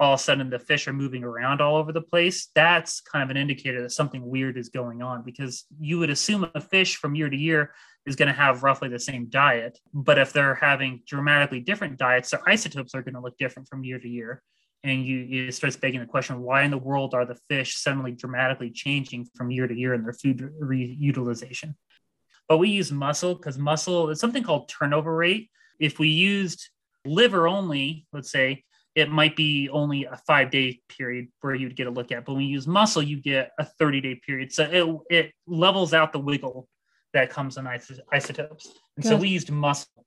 all 0.00 0.14
of 0.14 0.20
a 0.20 0.22
sudden 0.22 0.50
the 0.50 0.58
fish 0.58 0.88
are 0.88 0.92
moving 0.92 1.22
around 1.22 1.60
all 1.60 1.76
over 1.76 1.92
the 1.92 2.00
place. 2.00 2.48
That's 2.54 3.00
kind 3.00 3.22
of 3.22 3.30
an 3.30 3.36
indicator 3.36 3.82
that 3.82 3.92
something 3.92 4.26
weird 4.26 4.56
is 4.56 4.68
going 4.68 5.02
on 5.02 5.22
because 5.22 5.64
you 5.78 5.98
would 5.98 6.10
assume 6.10 6.48
a 6.54 6.60
fish 6.60 6.96
from 6.96 7.14
year 7.14 7.28
to 7.28 7.36
year 7.36 7.72
is 8.06 8.16
going 8.16 8.28
to 8.28 8.34
have 8.34 8.62
roughly 8.62 8.88
the 8.88 9.00
same 9.00 9.26
diet, 9.28 9.78
but 9.92 10.16
if 10.16 10.32
they're 10.32 10.54
having 10.54 11.02
dramatically 11.06 11.60
different 11.60 11.98
diets, 11.98 12.30
their 12.30 12.48
isotopes 12.48 12.94
are 12.94 13.02
going 13.02 13.14
to 13.14 13.20
look 13.20 13.36
different 13.36 13.68
from 13.68 13.84
year 13.84 13.98
to 13.98 14.08
year 14.08 14.42
and 14.86 15.04
you 15.04 15.48
it 15.48 15.52
starts 15.52 15.76
begging 15.76 16.00
the 16.00 16.06
question 16.06 16.40
why 16.40 16.62
in 16.62 16.70
the 16.70 16.78
world 16.78 17.14
are 17.14 17.26
the 17.26 17.38
fish 17.48 17.76
suddenly 17.76 18.12
dramatically 18.12 18.70
changing 18.70 19.26
from 19.34 19.50
year 19.50 19.66
to 19.66 19.74
year 19.74 19.92
in 19.92 20.02
their 20.02 20.12
food 20.12 20.38
reutilization 20.62 21.74
but 22.48 22.58
we 22.58 22.68
use 22.68 22.92
muscle 22.92 23.34
because 23.34 23.58
muscle 23.58 24.10
is 24.10 24.20
something 24.20 24.42
called 24.42 24.68
turnover 24.68 25.14
rate. 25.14 25.50
If 25.80 25.98
we 25.98 26.08
used 26.08 26.68
liver 27.04 27.46
only 27.46 28.06
let's 28.12 28.30
say 28.30 28.64
it 28.96 29.10
might 29.10 29.36
be 29.36 29.68
only 29.68 30.04
a 30.04 30.18
five 30.26 30.50
day 30.50 30.80
period 30.88 31.28
where 31.40 31.54
you'd 31.54 31.76
get 31.76 31.86
a 31.86 31.90
look 31.90 32.10
at. 32.12 32.24
But 32.24 32.34
when 32.34 32.42
you 32.42 32.50
use 32.50 32.66
muscle 32.66 33.02
you 33.02 33.20
get 33.20 33.50
a 33.58 33.64
30 33.64 34.00
day 34.00 34.14
period. 34.26 34.52
So 34.52 34.64
it, 35.10 35.14
it 35.14 35.32
levels 35.46 35.92
out 35.92 36.12
the 36.12 36.18
wiggle 36.18 36.68
that 37.12 37.30
comes 37.30 37.56
in 37.56 37.66
isotopes. 37.66 38.66
And 38.96 39.02
Good. 39.02 39.08
so 39.08 39.16
we 39.16 39.28
used 39.28 39.50
muscle 39.50 40.05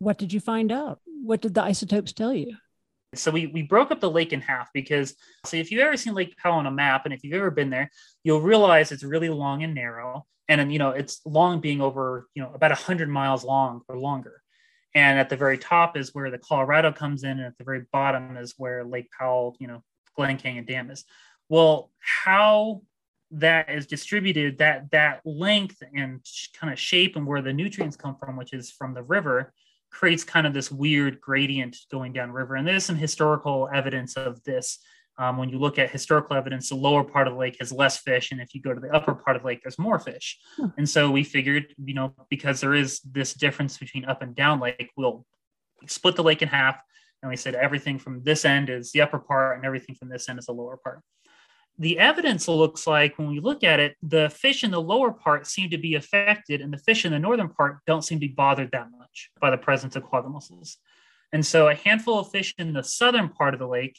what 0.00 0.18
did 0.18 0.32
you 0.32 0.40
find 0.40 0.72
out? 0.72 0.98
What 1.22 1.42
did 1.42 1.54
the 1.54 1.62
isotopes 1.62 2.12
tell 2.12 2.34
you? 2.34 2.56
So 3.14 3.30
we, 3.30 3.46
we 3.46 3.62
broke 3.62 3.90
up 3.90 4.00
the 4.00 4.10
lake 4.10 4.32
in 4.32 4.40
half 4.40 4.72
because 4.72 5.14
so 5.44 5.56
if 5.56 5.70
you've 5.70 5.80
ever 5.80 5.96
seen 5.96 6.14
Lake 6.14 6.36
Powell 6.36 6.58
on 6.58 6.66
a 6.66 6.70
map 6.70 7.04
and 7.04 7.14
if 7.14 7.22
you've 7.22 7.34
ever 7.34 7.50
been 7.50 7.70
there, 7.70 7.90
you'll 8.24 8.40
realize 8.40 8.90
it's 8.90 9.04
really 9.04 9.28
long 9.28 9.62
and 9.62 9.74
narrow. 9.74 10.26
And 10.48 10.72
you 10.72 10.78
know, 10.78 10.90
it's 10.90 11.20
long 11.24 11.60
being 11.60 11.80
over, 11.80 12.28
you 12.34 12.42
know, 12.42 12.52
about 12.54 12.70
100 12.70 13.08
miles 13.08 13.44
long 13.44 13.82
or 13.88 13.98
longer. 13.98 14.42
And 14.94 15.18
at 15.18 15.28
the 15.28 15.36
very 15.36 15.58
top 15.58 15.96
is 15.96 16.14
where 16.14 16.30
the 16.30 16.38
Colorado 16.38 16.92
comes 16.92 17.22
in, 17.22 17.30
and 17.30 17.42
at 17.42 17.56
the 17.58 17.64
very 17.64 17.84
bottom 17.92 18.36
is 18.36 18.54
where 18.56 18.84
Lake 18.84 19.08
Powell, 19.16 19.56
you 19.60 19.68
know, 19.68 19.84
Glen 20.16 20.36
Canyon 20.36 20.64
Dam 20.64 20.90
is. 20.90 21.04
Well, 21.48 21.92
how 22.00 22.82
that 23.32 23.70
is 23.70 23.86
distributed, 23.86 24.58
that 24.58 24.90
that 24.90 25.20
length 25.24 25.82
and 25.94 26.24
kind 26.58 26.72
of 26.72 26.78
shape 26.78 27.14
and 27.14 27.26
where 27.26 27.42
the 27.42 27.52
nutrients 27.52 27.96
come 27.96 28.16
from, 28.16 28.36
which 28.36 28.52
is 28.52 28.70
from 28.70 28.94
the 28.94 29.02
river, 29.02 29.52
creates 29.90 30.24
kind 30.24 30.46
of 30.46 30.54
this 30.54 30.70
weird 30.70 31.20
gradient 31.20 31.76
going 31.90 32.12
down 32.12 32.30
river. 32.30 32.54
And 32.54 32.66
there's 32.66 32.84
some 32.84 32.96
historical 32.96 33.68
evidence 33.72 34.16
of 34.16 34.42
this. 34.44 34.78
Um, 35.18 35.36
when 35.36 35.50
you 35.50 35.58
look 35.58 35.78
at 35.78 35.90
historical 35.90 36.36
evidence, 36.36 36.70
the 36.70 36.76
lower 36.76 37.04
part 37.04 37.26
of 37.26 37.34
the 37.34 37.38
lake 37.38 37.56
has 37.60 37.70
less 37.70 37.98
fish, 37.98 38.32
and 38.32 38.40
if 38.40 38.54
you 38.54 38.62
go 38.62 38.72
to 38.72 38.80
the 38.80 38.88
upper 38.88 39.14
part 39.14 39.36
of 39.36 39.42
the 39.42 39.48
lake, 39.48 39.60
there's 39.62 39.78
more 39.78 39.98
fish. 39.98 40.38
Hmm. 40.56 40.66
And 40.78 40.88
so 40.88 41.10
we 41.10 41.24
figured, 41.24 41.74
you 41.84 41.92
know, 41.92 42.14
because 42.30 42.60
there 42.60 42.74
is 42.74 43.00
this 43.00 43.34
difference 43.34 43.76
between 43.76 44.06
up 44.06 44.22
and 44.22 44.34
down 44.34 44.60
lake, 44.60 44.90
we'll 44.96 45.26
split 45.86 46.16
the 46.16 46.22
lake 46.22 46.40
in 46.40 46.48
half. 46.48 46.80
And 47.22 47.28
we 47.28 47.36
said 47.36 47.54
everything 47.54 47.98
from 47.98 48.22
this 48.22 48.46
end 48.46 48.70
is 48.70 48.92
the 48.92 49.02
upper 49.02 49.18
part, 49.18 49.58
and 49.58 49.66
everything 49.66 49.94
from 49.94 50.08
this 50.08 50.26
end 50.28 50.38
is 50.38 50.46
the 50.46 50.52
lower 50.52 50.78
part 50.78 51.02
the 51.78 51.98
evidence 51.98 52.46
looks 52.46 52.86
like 52.86 53.18
when 53.18 53.28
we 53.28 53.40
look 53.40 53.64
at 53.64 53.80
it, 53.80 53.96
the 54.02 54.28
fish 54.28 54.64
in 54.64 54.70
the 54.70 54.80
lower 54.80 55.12
part 55.12 55.46
seem 55.46 55.70
to 55.70 55.78
be 55.78 55.94
affected, 55.94 56.60
and 56.60 56.70
the 56.70 56.78
fish 56.78 57.06
in 57.06 57.12
the 57.12 57.18
northern 57.18 57.48
part 57.48 57.78
don't 57.86 58.02
seem 58.02 58.20
to 58.20 58.28
be 58.28 58.32
bothered 58.32 58.70
that 58.72 58.90
much 58.90 58.99
by 59.40 59.50
the 59.50 59.58
presence 59.58 59.96
of 59.96 60.04
quagga 60.04 60.28
mussels. 60.28 60.76
And 61.32 61.44
so 61.44 61.68
a 61.68 61.74
handful 61.74 62.18
of 62.18 62.30
fish 62.30 62.54
in 62.58 62.72
the 62.72 62.82
southern 62.82 63.28
part 63.28 63.54
of 63.54 63.60
the 63.60 63.68
lake 63.68 63.98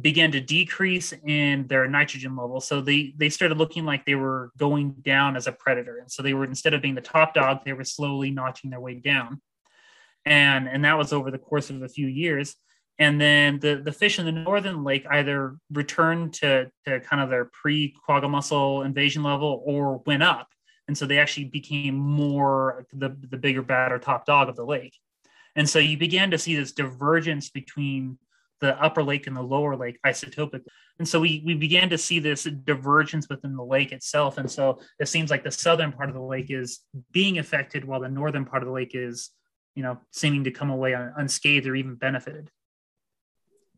began 0.00 0.30
to 0.32 0.40
decrease 0.40 1.12
in 1.26 1.66
their 1.66 1.86
nitrogen 1.88 2.36
level. 2.36 2.60
So 2.60 2.80
they 2.80 3.12
they 3.16 3.28
started 3.28 3.58
looking 3.58 3.84
like 3.84 4.04
they 4.04 4.14
were 4.14 4.50
going 4.56 4.92
down 5.02 5.36
as 5.36 5.46
a 5.46 5.52
predator. 5.52 5.98
And 5.98 6.10
so 6.10 6.22
they 6.22 6.32
were 6.32 6.44
instead 6.44 6.74
of 6.74 6.80
being 6.80 6.94
the 6.94 7.00
top 7.00 7.34
dog, 7.34 7.64
they 7.64 7.72
were 7.72 7.84
slowly 7.84 8.30
notching 8.30 8.70
their 8.70 8.80
way 8.80 8.94
down. 8.94 9.42
And 10.24 10.68
and 10.68 10.84
that 10.84 10.96
was 10.96 11.12
over 11.12 11.30
the 11.30 11.38
course 11.38 11.70
of 11.70 11.82
a 11.82 11.88
few 11.88 12.06
years 12.06 12.56
and 13.00 13.18
then 13.18 13.58
the, 13.60 13.80
the 13.82 13.92
fish 13.92 14.18
in 14.18 14.26
the 14.26 14.32
northern 14.32 14.84
lake 14.84 15.06
either 15.10 15.56
returned 15.72 16.34
to, 16.34 16.70
to 16.86 17.00
kind 17.00 17.22
of 17.22 17.30
their 17.30 17.46
pre 17.46 17.94
quagga 18.06 18.28
mussel 18.28 18.82
invasion 18.82 19.22
level 19.22 19.62
or 19.64 20.02
went 20.04 20.22
up 20.22 20.48
and 20.90 20.98
so 20.98 21.06
they 21.06 21.18
actually 21.18 21.44
became 21.44 21.94
more 21.94 22.84
the, 22.92 23.16
the 23.30 23.36
bigger 23.36 23.62
badder 23.62 23.98
top 23.98 24.26
dog 24.26 24.48
of 24.48 24.56
the 24.56 24.64
lake. 24.64 24.96
And 25.54 25.68
so 25.68 25.78
you 25.78 25.96
began 25.96 26.32
to 26.32 26.38
see 26.38 26.56
this 26.56 26.72
divergence 26.72 27.48
between 27.48 28.18
the 28.60 28.76
upper 28.82 29.02
lake 29.02 29.26
and 29.26 29.36
the 29.36 29.42
lower 29.42 29.76
lake 29.76 29.98
isotopic 30.04 30.62
and 31.00 31.08
so 31.08 31.18
we, 31.18 31.42
we 31.46 31.54
began 31.54 31.88
to 31.88 31.96
see 31.96 32.18
this 32.18 32.44
divergence 32.44 33.26
within 33.30 33.56
the 33.56 33.64
lake 33.64 33.90
itself. 33.90 34.36
And 34.36 34.50
so 34.50 34.80
it 34.98 35.08
seems 35.08 35.30
like 35.30 35.42
the 35.42 35.50
southern 35.50 35.92
part 35.92 36.10
of 36.10 36.14
the 36.14 36.20
lake 36.20 36.50
is 36.50 36.80
being 37.10 37.38
affected 37.38 37.86
while 37.86 38.00
the 38.00 38.08
northern 38.10 38.44
part 38.44 38.62
of 38.62 38.66
the 38.66 38.74
lake 38.74 38.90
is 38.92 39.30
you 39.74 39.82
know 39.82 39.98
seeming 40.10 40.44
to 40.44 40.50
come 40.50 40.68
away 40.68 40.92
unscathed 40.92 41.66
or 41.66 41.74
even 41.74 41.94
benefited. 41.94 42.50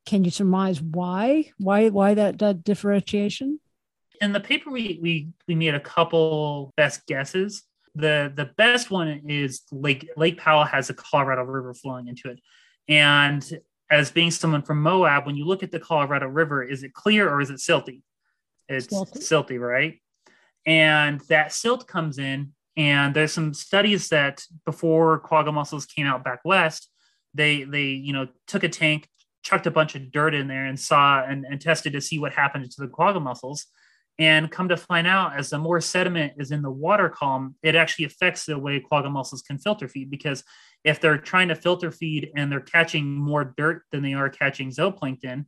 Can 0.05 0.25
you 0.25 0.33
surmise 0.33 0.83
why 0.83 1.53
why 1.59 1.91
why 1.91 2.15
that, 2.15 2.41
that 2.41 2.65
differentiation 2.65 3.61
in 4.21 4.33
the 4.33 4.41
paper 4.41 4.71
we, 4.71 4.99
we 5.01 5.29
we 5.49 5.55
made 5.55 5.75
a 5.75 5.81
couple 5.81 6.73
best 6.77 7.07
guesses. 7.07 7.63
The 7.95 8.33
the 8.35 8.51
best 8.57 8.91
one 8.91 9.23
is 9.29 9.63
lake 9.71 10.09
lake 10.17 10.39
powell 10.39 10.65
has 10.65 10.91
a 10.91 10.95
colorado 10.95 11.43
river 11.43 11.75
flowing 11.75 12.09
into 12.09 12.31
it. 12.31 12.41
And 12.89 13.61
as 13.91 14.11
being 14.11 14.31
someone 14.31 14.63
from 14.63 14.83
moab 14.83 15.27
when 15.27 15.37
you 15.37 15.45
look 15.45 15.63
at 15.63 15.71
the 15.71 15.81
colorado 15.81 16.27
river 16.27 16.63
is 16.63 16.83
it 16.83 16.95
clear 16.95 17.29
or 17.29 17.41
is 17.41 17.51
it 17.51 17.57
silty? 17.57 18.03
It's 18.69 18.87
silty, 18.87 19.19
silty 19.19 19.61
right? 19.61 20.01
And 20.65 21.21
that 21.29 21.53
silt 21.53 21.87
comes 21.87 22.19
in 22.19 22.53
and 22.77 23.15
there's 23.15 23.33
some 23.33 23.53
studies 23.53 24.09
that 24.09 24.43
before 24.65 25.19
quagga 25.21 25.53
mussels 25.53 25.85
came 25.85 26.07
out 26.07 26.25
back 26.25 26.41
west 26.45 26.89
they 27.35 27.65
they 27.65 27.85
you 27.85 28.13
know 28.15 28.29
took 28.47 28.63
a 28.63 28.69
tank 28.69 29.09
chucked 29.43 29.67
a 29.67 29.71
bunch 29.71 29.95
of 29.95 30.11
dirt 30.11 30.35
in 30.35 30.49
there 30.49 30.67
and 30.67 30.79
saw 30.79 31.23
and, 31.23 31.45
and 31.45 31.61
tested 31.61 31.93
to 31.93 32.01
see 32.01 32.19
what 32.19 32.33
happened 32.33 32.71
to 32.71 32.81
the 32.81 32.89
quagga 32.89 33.21
mussels. 33.21 33.67
And 34.19 34.51
come 34.51 34.69
to 34.69 34.77
find 34.77 35.07
out, 35.07 35.37
as 35.37 35.51
the 35.51 35.59
more 35.59 35.81
sediment 35.81 36.35
is 36.37 36.51
in 36.51 36.63
the 36.63 36.71
water 36.71 37.09
column, 37.09 37.57
it 37.63 37.75
actually 37.75 38.05
affects 38.05 38.45
the 38.45 38.59
way 38.59 38.79
quagga 38.79 39.11
mussels 39.11 39.43
can 39.43 39.59
filter 39.59 39.89
feed. 39.89 40.11
Because 40.11 40.45
if 40.85 41.01
they're 41.01 41.19
trying 41.19 41.49
to 41.49 41.55
filter 41.55 41.91
feed 41.91 42.31
and 42.37 42.53
they're 42.53 42.61
catching 42.61 43.07
more 43.15 43.55
dirt 43.57 43.83
than 43.91 44.03
they 44.03 44.13
are 44.13 44.29
catching 44.29 44.71
zooplankton, 44.71 45.47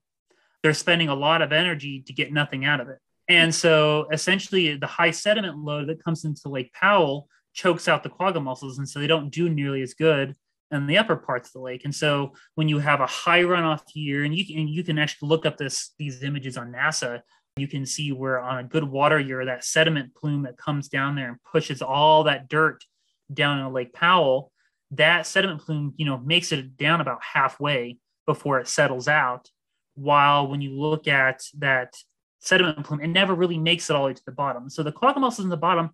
they're 0.63 0.75
spending 0.75 1.09
a 1.09 1.15
lot 1.15 1.43
of 1.43 1.53
energy 1.53 2.03
to 2.07 2.13
get 2.13 2.33
nothing 2.33 2.65
out 2.65 2.81
of 2.81 2.89
it. 2.89 2.99
And 3.29 3.55
so 3.55 4.07
essentially, 4.11 4.77
the 4.77 4.87
high 4.87 5.11
sediment 5.11 5.59
load 5.59 5.89
that 5.89 6.03
comes 6.03 6.25
into 6.25 6.49
Lake 6.49 6.73
Powell 6.73 7.29
chokes 7.53 7.87
out 7.87 8.03
the 8.03 8.09
quagga 8.09 8.41
mussels. 8.41 8.79
And 8.79 8.89
so 8.89 8.99
they 8.99 9.07
don't 9.07 9.31
do 9.31 9.49
nearly 9.49 9.83
as 9.83 9.95
good 9.95 10.35
in 10.71 10.87
the 10.87 10.99
upper 10.99 11.17
parts 11.17 11.49
of 11.49 11.53
the 11.55 11.61
lake. 11.61 11.85
And 11.85 11.95
so 11.95 12.33
when 12.55 12.69
you 12.69 12.79
have 12.79 13.01
a 13.01 13.07
high 13.07 13.43
runoff 13.43 13.83
year, 13.95 14.25
and 14.25 14.35
you 14.35 14.45
can 14.45 14.69
you 14.69 14.83
can 14.83 14.99
actually 14.99 15.29
look 15.29 15.47
up 15.47 15.57
this 15.57 15.93
these 15.99 16.23
images 16.23 16.57
on 16.57 16.73
NASA, 16.73 17.21
you 17.57 17.69
can 17.69 17.87
see 17.87 18.11
where 18.11 18.41
on 18.41 18.59
a 18.59 18.65
good 18.65 18.85
water 18.85 19.19
year, 19.19 19.45
that 19.45 19.65
sediment 19.65 20.15
plume 20.15 20.43
that 20.43 20.59
comes 20.59 20.89
down 20.89 21.15
there 21.15 21.29
and 21.29 21.43
pushes 21.43 21.83
all 21.83 22.25
that 22.25 22.49
dirt 22.49 22.85
down 23.33 23.65
in 23.65 23.73
Lake 23.73 23.93
Powell, 23.93 24.51
that 24.91 25.27
sediment 25.27 25.61
plume, 25.61 25.95
you 25.97 26.05
know, 26.05 26.19
makes 26.19 26.51
it 26.53 26.77
down 26.77 27.01
about 27.01 27.23
halfway 27.23 27.99
before 28.27 28.59
it 28.59 28.69
settles 28.69 29.07
out. 29.07 29.49
While 29.95 30.49
when 30.49 30.61
you 30.61 30.79
look 30.79 31.07
at 31.07 31.45
that 31.59 31.95
sediment 32.41 32.85
plume, 32.85 33.01
it 33.01 33.09
never 33.09 33.35
really 33.35 33.59
makes 33.59 33.89
it 33.89 33.95
all 33.95 34.03
the 34.03 34.09
way 34.09 34.15
to 34.15 34.25
the 34.27 34.33
bottom. 34.33 34.69
So 34.69 34.83
the 34.83 34.93
quagga 34.93 35.21
mussels 35.21 35.45
in 35.45 35.51
the 35.51 35.57
bottom 35.57 35.91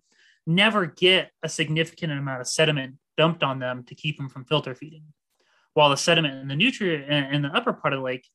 never 0.47 0.87
get 0.87 1.31
a 1.43 1.49
significant 1.49 2.11
amount 2.11 2.41
of 2.41 2.47
sediment 2.47 2.95
dumped 3.17 3.43
on 3.43 3.59
them 3.59 3.83
to 3.83 3.93
keep 3.93 4.17
them 4.17 4.29
from 4.29 4.45
filter 4.45 4.73
feeding. 4.73 5.03
While 5.75 5.91
the 5.91 5.97
sediment 5.97 6.33
and 6.33 6.49
the 6.49 6.55
nutrient 6.55 7.07
in 7.31 7.43
the 7.43 7.49
upper 7.49 7.71
part 7.71 7.93
of 7.93 7.99
the 7.99 8.03
lake, 8.03 8.27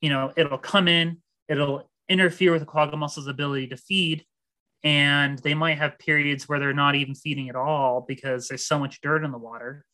you 0.00 0.08
know, 0.08 0.32
it'll 0.36 0.58
come 0.58 0.88
in, 0.88 1.18
it'll 1.48 1.90
interfere 2.08 2.52
with 2.52 2.60
the 2.60 2.66
quagga 2.66 2.96
mussel's 2.96 3.26
ability 3.26 3.68
to 3.68 3.76
feed, 3.76 4.24
and 4.82 5.38
they 5.38 5.54
might 5.54 5.78
have 5.78 5.98
periods 5.98 6.48
where 6.48 6.58
they're 6.58 6.72
not 6.72 6.94
even 6.94 7.14
feeding 7.14 7.48
at 7.48 7.56
all 7.56 8.04
because 8.06 8.48
there's 8.48 8.66
so 8.66 8.78
much 8.78 9.00
dirt 9.00 9.24
in 9.24 9.32
the 9.32 9.38
water. 9.38 9.84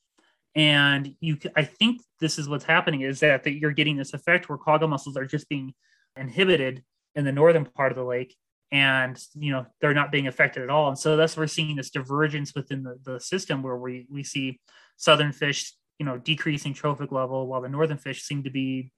And 0.57 1.15
you, 1.21 1.39
I 1.55 1.63
think 1.63 2.03
this 2.19 2.39
is 2.39 2.49
what's 2.49 2.65
happening 2.65 3.03
is 3.03 3.21
that, 3.21 3.45
that 3.45 3.55
you're 3.55 3.71
getting 3.71 3.97
this 3.97 4.15
effect 4.15 4.49
where 4.49 4.59
quagga 4.59 4.89
mussels 4.89 5.17
are 5.17 5.27
just 5.27 5.49
being 5.49 5.75
inhibited 6.17 6.83
in 7.15 7.25
the 7.25 7.33
northern 7.33 7.65
part 7.65 7.93
of 7.93 7.97
the 7.97 8.05
lake 8.05 8.37
and 8.73 9.21
you 9.35 9.53
know 9.53 9.67
they're 9.81 9.95
not 9.95 10.13
being 10.13 10.27
affected 10.27 10.63
at 10.63 10.71
all 10.71 10.89
and 10.89 10.99
so 10.99 11.17
that's 11.17 11.37
we're 11.37 11.47
seeing 11.47 11.77
this 11.77 11.91
divergence 11.91 12.55
within 12.55 12.83
the, 12.83 12.97
the 13.05 13.19
system 13.19 13.63
where 13.63 13.77
we, 13.77 14.07
we 14.11 14.23
see 14.23 14.61
southern 14.97 15.33
fish 15.33 15.75
you 15.99 16.07
know 16.07 16.19
decreasing 16.19 16.73
trophic 16.73 17.11
level 17.11 17.47
while 17.47 17.61
the 17.61 17.69
northern 17.69 17.99
fish 17.99 18.23
seem 18.23 18.43
to 18.45 18.51
be 18.51 18.93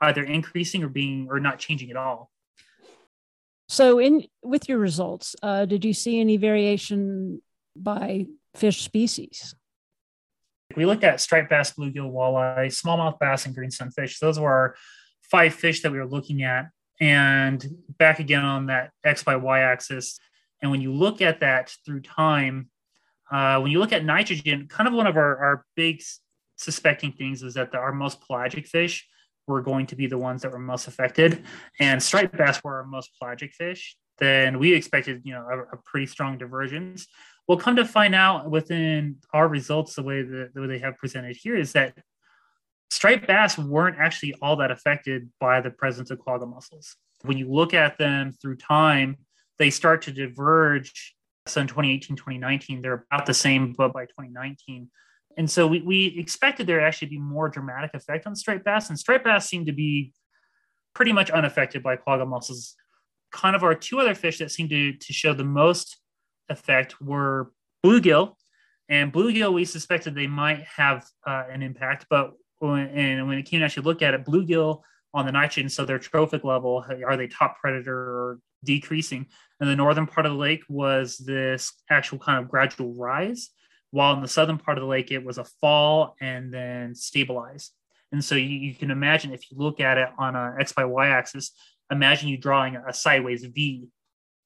either 0.00 0.22
increasing 0.22 0.82
or 0.82 0.88
being 0.88 1.26
or 1.30 1.40
not 1.40 1.58
changing 1.58 1.90
at 1.90 1.96
all 1.96 2.30
so 3.68 3.98
in 3.98 4.24
with 4.42 4.68
your 4.68 4.78
results 4.78 5.36
uh, 5.42 5.64
did 5.64 5.84
you 5.84 5.92
see 5.92 6.20
any 6.20 6.36
variation 6.36 7.42
by 7.76 8.26
fish 8.54 8.82
species? 8.82 9.54
We 10.76 10.84
looked 10.84 11.04
at 11.04 11.20
striped 11.20 11.50
bass 11.50 11.72
bluegill 11.72 12.12
walleye 12.12 12.66
smallmouth 12.66 13.18
bass 13.18 13.46
and 13.46 13.54
green 13.54 13.70
sunfish. 13.70 14.18
Those 14.18 14.38
were 14.38 14.50
our 14.50 14.74
five 15.22 15.54
fish 15.54 15.82
that 15.82 15.92
we 15.92 15.98
were 15.98 16.06
looking 16.06 16.42
at. 16.42 16.66
And 17.00 17.64
back 17.98 18.18
again 18.18 18.44
on 18.44 18.66
that 18.66 18.90
x 19.04 19.22
by 19.22 19.36
y 19.36 19.60
axis. 19.60 20.18
And 20.60 20.70
when 20.70 20.80
you 20.80 20.92
look 20.92 21.22
at 21.22 21.40
that 21.40 21.72
through 21.86 22.00
time, 22.00 22.70
uh, 23.30 23.60
when 23.60 23.70
you 23.70 23.78
look 23.78 23.92
at 23.92 24.04
nitrogen, 24.04 24.66
kind 24.68 24.88
of 24.88 24.94
one 24.94 25.06
of 25.06 25.16
our, 25.16 25.36
our 25.36 25.64
big 25.76 26.02
suspecting 26.56 27.12
things 27.12 27.42
is 27.42 27.54
that 27.54 27.70
the, 27.70 27.78
our 27.78 27.92
most 27.92 28.20
pelagic 28.20 28.66
fish 28.66 29.06
were 29.48 29.62
going 29.62 29.86
to 29.86 29.96
be 29.96 30.06
the 30.06 30.18
ones 30.18 30.42
that 30.42 30.52
were 30.52 30.58
most 30.58 30.86
affected, 30.86 31.44
and 31.80 32.02
striped 32.02 32.36
bass 32.36 32.62
were 32.62 32.76
our 32.76 32.84
most 32.84 33.10
pelagic 33.18 33.52
fish. 33.54 33.96
Then 34.18 34.58
we 34.58 34.74
expected, 34.74 35.22
you 35.24 35.32
know, 35.32 35.46
a, 35.50 35.76
a 35.76 35.78
pretty 35.84 36.06
strong 36.06 36.38
divergence. 36.38 37.06
We'll 37.46 37.58
come 37.58 37.76
to 37.76 37.84
find 37.84 38.14
out 38.14 38.50
within 38.50 39.16
our 39.32 39.48
results, 39.48 39.94
the 39.94 40.02
way 40.02 40.22
that 40.22 40.50
the 40.54 40.60
way 40.60 40.66
they 40.66 40.78
have 40.80 40.98
presented 40.98 41.36
here 41.36 41.56
is 41.56 41.72
that 41.72 41.96
striped 42.90 43.26
bass 43.26 43.56
weren't 43.56 43.98
actually 43.98 44.34
all 44.42 44.56
that 44.56 44.70
affected 44.70 45.30
by 45.40 45.60
the 45.60 45.70
presence 45.70 46.10
of 46.10 46.18
quagga 46.18 46.46
mussels. 46.46 46.96
When 47.22 47.38
you 47.38 47.50
look 47.50 47.74
at 47.74 47.98
them 47.98 48.32
through 48.40 48.56
time, 48.56 49.16
they 49.58 49.70
start 49.70 50.02
to 50.02 50.12
diverge. 50.12 51.14
So 51.46 51.60
in 51.60 51.66
2018, 51.66 52.16
2019, 52.16 52.82
they're 52.82 53.06
about 53.10 53.26
the 53.26 53.34
same, 53.34 53.72
but 53.72 53.92
by 53.92 54.04
2019. 54.04 54.90
And 55.38 55.48
so 55.48 55.68
we, 55.68 55.80
we 55.80 56.06
expected 56.18 56.66
there 56.66 56.80
to 56.80 56.84
actually 56.84 57.08
be 57.08 57.18
more 57.18 57.48
dramatic 57.48 57.92
effect 57.94 58.26
on 58.26 58.34
striped 58.34 58.64
bass, 58.64 58.90
and 58.90 58.98
striped 58.98 59.24
bass 59.24 59.48
seem 59.48 59.64
to 59.66 59.72
be 59.72 60.12
pretty 60.94 61.12
much 61.12 61.30
unaffected 61.30 61.82
by 61.82 61.96
quagga 61.96 62.26
mussels. 62.26 62.74
Kind 63.30 63.54
of 63.54 63.62
our 63.62 63.74
two 63.74 64.00
other 64.00 64.16
fish 64.16 64.38
that 64.38 64.50
seemed 64.50 64.70
to, 64.70 64.94
to 64.94 65.12
show 65.12 65.32
the 65.32 65.44
most 65.44 65.96
effect 66.48 67.00
were 67.00 67.52
bluegill. 67.86 68.34
And 68.88 69.12
bluegill, 69.12 69.54
we 69.54 69.64
suspected 69.64 70.14
they 70.14 70.26
might 70.26 70.64
have 70.64 71.06
uh, 71.26 71.44
an 71.50 71.62
impact, 71.62 72.06
but 72.10 72.32
and 72.60 73.28
when 73.28 73.38
it 73.38 73.44
came 73.44 73.60
to 73.60 73.66
actually 73.66 73.84
look 73.84 74.02
at 74.02 74.14
it, 74.14 74.24
bluegill 74.24 74.82
on 75.14 75.24
the 75.24 75.30
nitrogen, 75.30 75.68
so 75.68 75.84
their 75.84 76.00
trophic 76.00 76.42
level, 76.42 76.84
are 77.06 77.16
they 77.16 77.28
top 77.28 77.60
predator 77.60 77.96
or 77.96 78.40
decreasing? 78.64 79.26
And 79.60 79.70
the 79.70 79.76
northern 79.76 80.06
part 80.08 80.26
of 80.26 80.32
the 80.32 80.38
lake 80.38 80.62
was 80.68 81.16
this 81.18 81.72
actual 81.88 82.18
kind 82.18 82.42
of 82.42 82.50
gradual 82.50 82.94
rise, 82.94 83.50
while 83.90 84.14
in 84.14 84.20
the 84.20 84.28
southern 84.28 84.58
part 84.58 84.78
of 84.78 84.82
the 84.82 84.88
lake, 84.88 85.10
it 85.10 85.24
was 85.24 85.38
a 85.38 85.44
fall 85.44 86.16
and 86.20 86.52
then 86.52 86.94
stabilize. 86.94 87.70
And 88.12 88.24
so 88.24 88.34
you, 88.34 88.48
you 88.48 88.74
can 88.74 88.90
imagine 88.90 89.32
if 89.32 89.50
you 89.50 89.58
look 89.58 89.80
at 89.80 89.98
it 89.98 90.08
on 90.18 90.34
a 90.34 90.54
X 90.58 90.72
by 90.72 90.84
Y 90.84 91.08
axis, 91.08 91.52
imagine 91.90 92.28
you 92.28 92.36
drawing 92.36 92.76
a 92.76 92.92
sideways 92.92 93.44
V 93.44 93.88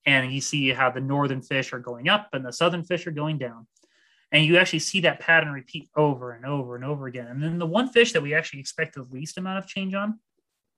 and 0.06 0.32
you 0.32 0.40
see 0.40 0.70
how 0.70 0.90
the 0.90 1.00
northern 1.00 1.42
fish 1.42 1.72
are 1.72 1.78
going 1.78 2.08
up 2.08 2.28
and 2.32 2.44
the 2.44 2.52
southern 2.52 2.84
fish 2.84 3.06
are 3.06 3.12
going 3.12 3.38
down. 3.38 3.66
And 4.32 4.44
you 4.46 4.56
actually 4.56 4.78
see 4.78 5.00
that 5.00 5.20
pattern 5.20 5.52
repeat 5.52 5.90
over 5.94 6.32
and 6.32 6.46
over 6.46 6.74
and 6.74 6.84
over 6.84 7.06
again. 7.06 7.26
And 7.26 7.42
then 7.42 7.58
the 7.58 7.66
one 7.66 7.88
fish 7.88 8.12
that 8.12 8.22
we 8.22 8.34
actually 8.34 8.60
expect 8.60 8.94
the 8.94 9.06
least 9.10 9.36
amount 9.36 9.58
of 9.58 9.66
change 9.66 9.94
on 9.94 10.18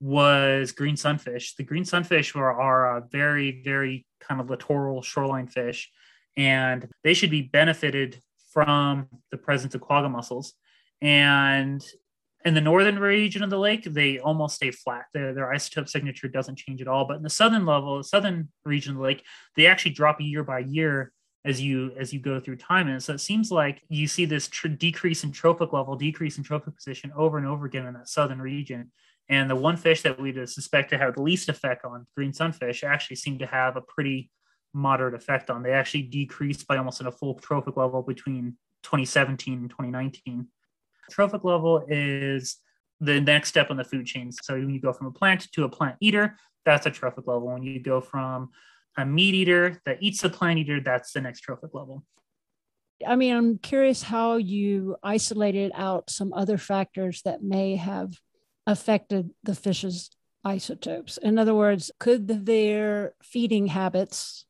was 0.01 0.73
green 0.73 0.97
sunfish. 0.97 1.55
The 1.55 1.63
green 1.63 1.85
sunfish 1.85 2.35
are, 2.35 2.61
are 2.61 2.99
a 2.99 3.05
very, 3.11 3.63
very 3.63 4.07
kind 4.21 4.41
of 4.41 4.51
littoral 4.51 5.03
shoreline 5.03 5.47
fish, 5.47 5.91
and 6.37 6.89
they 7.05 7.15
should 7.15 7.31
be 7.31 7.43
benefited 7.43 8.21
from 8.55 9.09
the 9.31 9.37
presence 9.37 9.75
of 9.75 9.83
quagga 9.83 10.09
mussels. 10.09 10.55
And 11.03 11.85
in 12.45 12.55
the 12.55 12.61
northern 12.61 12.99
region 12.99 13.43
of 13.43 13.51
the 13.51 13.59
lake, 13.59 13.85
they 13.85 14.19
almost 14.19 14.57
stay 14.57 14.71
flat. 14.71 15.07
Their, 15.13 15.35
their 15.35 15.53
isotope 15.53 15.89
signature 15.89 16.29
doesn't 16.29 16.57
change 16.57 16.81
at 16.81 16.89
all. 16.89 17.07
But 17.07 17.17
in 17.17 17.23
the 17.23 17.31
southern 17.31 17.67
level, 17.67 17.99
the 17.99 18.05
southern 18.05 18.49
region 18.65 18.93
of 18.93 18.99
the 18.99 19.05
lake, 19.05 19.25
they 19.57 19.67
actually 19.67 19.93
drop 19.93 20.21
year 20.21 20.45
by 20.45 20.61
year 20.61 21.13
as 21.45 21.61
you 21.61 21.93
as 21.99 22.13
you 22.13 22.21
go 22.21 22.41
through 22.41 22.57
time. 22.57 22.89
And 22.89 23.03
so 23.03 23.13
it 23.13 23.21
seems 23.21 23.51
like 23.51 23.83
you 23.89 24.09
see 24.09 24.25
this 24.25 24.49
tr- 24.49 24.69
decrease 24.69 25.25
in 25.25 25.33
trophic 25.33 25.73
level, 25.73 25.97
decrease 25.97 26.39
in 26.39 26.45
trophic 26.45 26.75
position 26.75 27.13
over 27.17 27.37
and 27.37 27.47
over 27.47 27.67
again 27.67 27.87
in 27.87 27.95
that 27.95 28.09
southern 28.09 28.41
region. 28.41 28.93
And 29.29 29.51
the 29.51 29.57
one 29.57 29.77
fish 29.77 30.03
that 30.03 30.21
we 30.21 30.33
suspect 30.47 30.91
to 30.91 30.99
have 30.99 31.15
the 31.15 31.23
least 31.23 31.49
effect 31.49 31.85
on 31.85 32.07
green 32.17 32.33
sunfish 32.33 32.85
actually 32.85 33.17
seemed 33.17 33.41
to 33.41 33.47
have 33.47 33.77
a 33.77 33.83
pretty 33.83 34.31
moderate 34.75 35.15
effect 35.15 35.51
on. 35.51 35.63
They 35.63 35.73
actually 35.73 36.03
decreased 36.03 36.67
by 36.67 36.77
almost 36.77 37.01
in 37.01 37.07
a 37.07 37.13
full 37.13 37.35
trophic 37.35 37.77
level 37.77 38.03
between 38.03 38.57
2017 38.83 39.55
and 39.55 39.71
2019. 39.71 40.49
Trophic 41.11 41.45
level 41.45 41.85
is 41.89 42.57
the 43.01 43.21
next 43.21 43.49
step 43.49 43.71
on 43.71 43.77
the 43.77 43.85
food 43.85 44.07
chain. 44.07 44.33
So 44.33 44.55
when 44.55 44.71
you 44.71 44.81
go 44.81 44.93
from 44.93 45.07
a 45.07 45.11
plant 45.11 45.51
to 45.53 45.65
a 45.65 45.69
plant 45.69 45.97
eater, 46.01 46.37
that's 46.65 46.87
a 46.87 46.91
trophic 46.91 47.27
level. 47.27 47.49
When 47.49 47.63
you 47.63 47.81
go 47.81 48.01
from 48.01 48.51
a 48.97 49.05
meat 49.05 49.35
eater 49.35 49.81
that 49.87 49.99
eats 50.01 50.21
the 50.21 50.31
plant 50.31 50.59
eater, 50.59 50.81
that's 50.81 51.13
the 51.13 51.21
next 51.21 51.41
trophic 51.41 51.75
level. 51.75 52.05
I 53.07 53.17
mean, 53.17 53.37
I'm 53.37 53.59
curious 53.59 54.03
how 54.03 54.37
you 54.37 54.97
isolated 55.03 55.73
out 55.75 56.11
some 56.11 56.33
other 56.33 56.59
factors 56.59 57.23
that 57.23 57.43
may 57.43 57.77
have 57.77 58.15
affected 58.67 59.31
the 59.43 59.55
fish's 59.55 60.11
isotopes. 60.45 61.19
In 61.19 61.39
other 61.39 61.55
words, 61.55 61.91
could 61.99 62.47
their 62.47 63.15
feeding 63.23 63.67
habits 63.67 64.47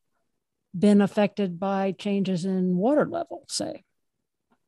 been 0.77 1.01
affected 1.01 1.59
by 1.59 1.93
changes 1.93 2.45
in 2.45 2.75
water 2.75 3.05
level, 3.05 3.45
say? 3.47 3.83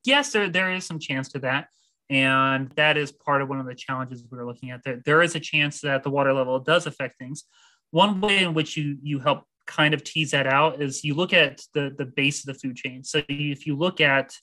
Yes, 0.04 0.32
there, 0.32 0.50
there 0.50 0.72
is 0.74 0.86
some 0.86 1.00
chance 1.00 1.30
to 1.30 1.40
that. 1.40 1.68
And 2.10 2.70
that 2.76 2.96
is 2.96 3.12
part 3.12 3.42
of 3.42 3.50
one 3.50 3.60
of 3.60 3.66
the 3.66 3.76
challenges 3.76 4.24
we 4.32 4.38
are 4.38 4.46
looking 4.46 4.72
at. 4.72 4.84
There, 4.84 5.02
there 5.06 5.22
is 5.22 5.36
a 5.36 5.40
chance 5.40 5.82
that 5.82 6.04
the 6.04 6.10
water 6.10 6.34
level 6.34 6.60
does 6.60 6.88
affect 6.88 7.18
things. 7.18 7.44
One 7.92 8.22
way 8.22 8.44
in 8.44 8.54
which 8.54 8.78
you 8.78 8.98
you 9.02 9.20
help 9.20 9.44
kind 9.66 9.94
of 9.94 10.04
tease 10.04 10.32
that 10.32 10.48
out 10.48 10.82
is 10.82 11.04
you 11.04 11.14
look 11.14 11.34
at 11.34 11.62
the 11.74 11.94
the 11.98 12.06
base 12.06 12.48
of 12.48 12.54
the 12.54 12.60
food 12.60 12.78
chain. 12.78 13.04
So 13.04 13.22
if 13.28 13.66
you 13.66 13.76
look 13.76 14.00
at 14.00 14.34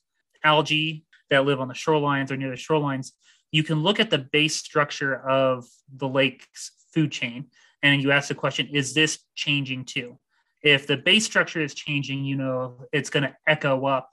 algae 0.42 1.04
that 1.30 1.46
live 1.46 1.60
on 1.60 1.68
the 1.68 1.74
shorelines 1.74 2.30
or 2.30 2.36
near 2.36 2.50
the 2.50 2.56
shorelines, 2.56 3.12
you 3.50 3.62
can 3.62 3.82
look 3.82 4.00
at 4.00 4.10
the 4.10 4.18
base 4.18 4.56
structure 4.56 5.14
of 5.26 5.64
the 5.94 6.08
lake's 6.08 6.72
food 6.92 7.10
chain 7.10 7.46
and 7.82 8.02
you 8.02 8.10
ask 8.10 8.28
the 8.28 8.34
question 8.34 8.68
is 8.72 8.94
this 8.94 9.18
changing 9.34 9.84
too 9.84 10.18
if 10.64 10.86
the 10.86 10.96
base 10.96 11.24
structure 11.24 11.60
is 11.60 11.74
changing 11.74 12.24
you 12.24 12.36
know 12.36 12.76
it's 12.92 13.10
going 13.10 13.22
to 13.22 13.34
echo 13.46 13.86
up 13.86 14.10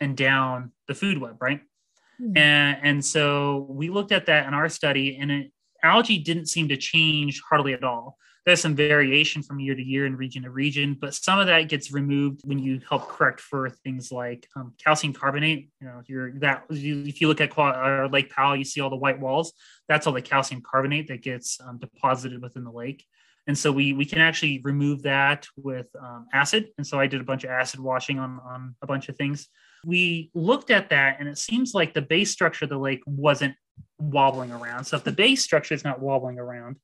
and 0.00 0.16
down 0.16 0.72
the 0.86 0.94
food 0.94 1.18
web 1.18 1.36
right 1.40 1.60
mm-hmm. 2.20 2.36
and, 2.36 2.78
and 2.82 3.04
so 3.04 3.66
we 3.70 3.88
looked 3.88 4.12
at 4.12 4.26
that 4.26 4.46
in 4.46 4.54
our 4.54 4.68
study 4.68 5.16
and 5.16 5.30
it, 5.30 5.52
algae 5.82 6.18
didn't 6.18 6.46
seem 6.46 6.68
to 6.68 6.76
change 6.76 7.40
hardly 7.48 7.72
at 7.72 7.84
all 7.84 8.18
there's 8.48 8.62
some 8.62 8.74
variation 8.74 9.42
from 9.42 9.60
year 9.60 9.74
to 9.74 9.82
year 9.82 10.06
and 10.06 10.18
region 10.18 10.44
to 10.44 10.50
region, 10.50 10.96
but 10.98 11.12
some 11.12 11.38
of 11.38 11.48
that 11.48 11.68
gets 11.68 11.92
removed 11.92 12.40
when 12.44 12.58
you 12.58 12.80
help 12.88 13.06
correct 13.06 13.40
for 13.40 13.68
things 13.68 14.10
like 14.10 14.48
um, 14.56 14.72
calcium 14.82 15.12
carbonate. 15.12 15.68
You 15.82 15.86
know, 15.86 16.00
you're 16.06 16.32
that 16.38 16.64
if 16.70 17.20
you 17.20 17.28
look 17.28 17.42
at 17.42 17.58
uh, 17.58 18.08
Lake 18.10 18.30
Powell, 18.30 18.56
you 18.56 18.64
see 18.64 18.80
all 18.80 18.88
the 18.88 18.96
white 18.96 19.20
walls. 19.20 19.52
That's 19.86 20.06
all 20.06 20.14
the 20.14 20.22
calcium 20.22 20.62
carbonate 20.62 21.08
that 21.08 21.22
gets 21.22 21.60
um, 21.60 21.76
deposited 21.76 22.40
within 22.40 22.64
the 22.64 22.72
lake. 22.72 23.04
And 23.48 23.58
so 23.58 23.72
we 23.72 23.92
we 23.94 24.04
can 24.04 24.20
actually 24.20 24.60
remove 24.62 25.02
that 25.02 25.46
with 25.56 25.88
um, 26.00 26.26
acid. 26.32 26.68
And 26.76 26.86
so 26.86 27.00
I 27.00 27.06
did 27.06 27.20
a 27.20 27.24
bunch 27.24 27.44
of 27.44 27.50
acid 27.50 27.80
washing 27.80 28.18
on 28.18 28.38
on 28.46 28.76
a 28.82 28.86
bunch 28.86 29.08
of 29.08 29.16
things. 29.16 29.48
We 29.84 30.30
looked 30.34 30.70
at 30.70 30.90
that, 30.90 31.16
and 31.18 31.28
it 31.28 31.38
seems 31.38 31.72
like 31.74 31.94
the 31.94 32.02
base 32.02 32.30
structure 32.30 32.66
of 32.66 32.68
the 32.68 32.78
lake 32.78 33.00
wasn't 33.06 33.54
wobbling 33.98 34.52
around. 34.52 34.84
So 34.84 34.96
if 34.96 35.04
the 35.04 35.12
base 35.12 35.42
structure 35.42 35.74
is 35.74 35.84
not 35.84 36.00
wobbling 36.00 36.38
around, 36.38 36.76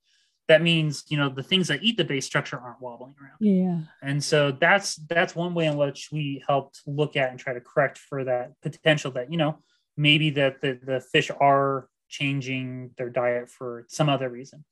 that 0.49 0.63
means 0.63 1.05
you 1.09 1.17
know 1.17 1.29
the 1.29 1.43
things 1.43 1.69
that 1.69 1.83
eat 1.83 1.97
the 1.97 2.05
base 2.05 2.27
structure 2.27 2.59
aren't 2.59 2.81
wobbling 2.81 3.15
around 3.21 3.37
yeah 3.41 3.79
and 4.03 4.23
so 4.23 4.53
that's 4.53 4.97
that's 5.09 5.35
one 5.35 5.55
way 5.55 5.67
in 5.67 5.77
which 5.77 6.09
we 6.13 6.43
helped 6.47 6.81
look 6.87 7.17
at 7.17 7.31
and 7.31 7.39
try 7.39 7.53
to 7.53 7.61
correct 7.61 7.99
for 7.99 8.25
that 8.25 8.53
potential 8.63 9.11
that 9.11 9.31
you 9.31 9.39
know 9.39 9.59
maybe 9.97 10.31
that 10.31 10.61
the, 10.61 10.79
the 10.85 11.01
fish 11.01 11.31
are 11.41 11.89
changing 12.09 12.91
their 12.99 13.09
diet 13.09 13.49
for 13.49 13.85
some 13.89 14.09
other 14.09 14.29
reason 14.29 14.65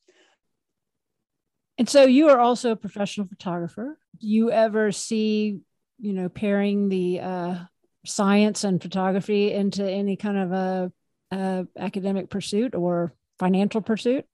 and 1.83 1.88
so 1.88 2.05
you 2.05 2.29
are 2.29 2.38
also 2.38 2.71
a 2.71 2.77
professional 2.77 3.27
photographer 3.27 3.99
do 4.21 4.29
you 4.29 4.53
ever 4.53 4.92
see 4.92 5.59
you 5.99 6.12
know 6.12 6.29
pairing 6.29 6.88
the 6.88 7.18
uh, 7.18 7.59
science 8.07 8.62
and 8.62 8.81
photography 8.81 9.53
into 9.53 9.85
any 9.85 10.14
kind 10.14 10.38
of 10.38 10.53
a, 10.53 10.92
a 11.33 11.66
academic 11.77 12.31
pursuit 12.31 12.77
or 12.77 13.12
financial 13.40 13.81
pursuit 13.81 14.25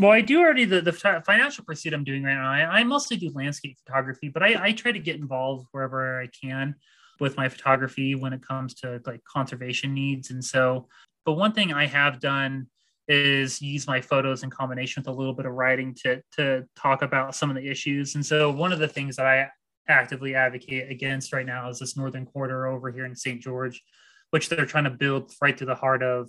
well, 0.00 0.10
I 0.10 0.20
do 0.20 0.40
already 0.40 0.64
the, 0.64 0.80
the 0.80 0.92
financial 0.92 1.64
pursuit 1.64 1.94
I'm 1.94 2.02
doing 2.02 2.24
right 2.24 2.34
now. 2.34 2.50
I, 2.50 2.80
I 2.80 2.82
mostly 2.82 3.18
do 3.18 3.30
landscape 3.32 3.78
photography, 3.86 4.28
but 4.28 4.42
I, 4.42 4.60
I 4.60 4.72
try 4.72 4.90
to 4.90 4.98
get 4.98 5.14
involved 5.14 5.68
wherever 5.70 6.20
I 6.20 6.26
can 6.26 6.74
with 7.20 7.36
my 7.36 7.48
photography 7.48 8.16
when 8.16 8.32
it 8.32 8.42
comes 8.44 8.74
to 8.80 9.00
like 9.06 9.22
conservation 9.22 9.94
needs. 9.94 10.32
And 10.32 10.44
so, 10.44 10.88
but 11.24 11.34
one 11.34 11.52
thing 11.52 11.72
I 11.72 11.86
have 11.86 12.18
done 12.18 12.66
is 13.08 13.62
use 13.62 13.86
my 13.86 14.00
photos 14.00 14.42
in 14.42 14.50
combination 14.50 15.02
with 15.02 15.08
a 15.08 15.12
little 15.12 15.34
bit 15.34 15.46
of 15.46 15.52
writing 15.52 15.94
to 16.02 16.20
to 16.32 16.64
talk 16.74 17.02
about 17.02 17.34
some 17.34 17.50
of 17.50 17.56
the 17.56 17.68
issues. 17.68 18.14
And 18.14 18.24
so, 18.24 18.50
one 18.50 18.72
of 18.72 18.78
the 18.78 18.88
things 18.88 19.16
that 19.16 19.26
I 19.26 19.48
actively 19.88 20.34
advocate 20.34 20.90
against 20.90 21.32
right 21.32 21.46
now 21.46 21.68
is 21.68 21.78
this 21.78 21.96
northern 21.96 22.26
corridor 22.26 22.66
over 22.66 22.90
here 22.90 23.04
in 23.04 23.14
St. 23.14 23.40
George, 23.40 23.82
which 24.30 24.48
they're 24.48 24.66
trying 24.66 24.84
to 24.84 24.90
build 24.90 25.32
right 25.40 25.56
to 25.56 25.64
the 25.64 25.74
heart 25.74 26.02
of 26.02 26.28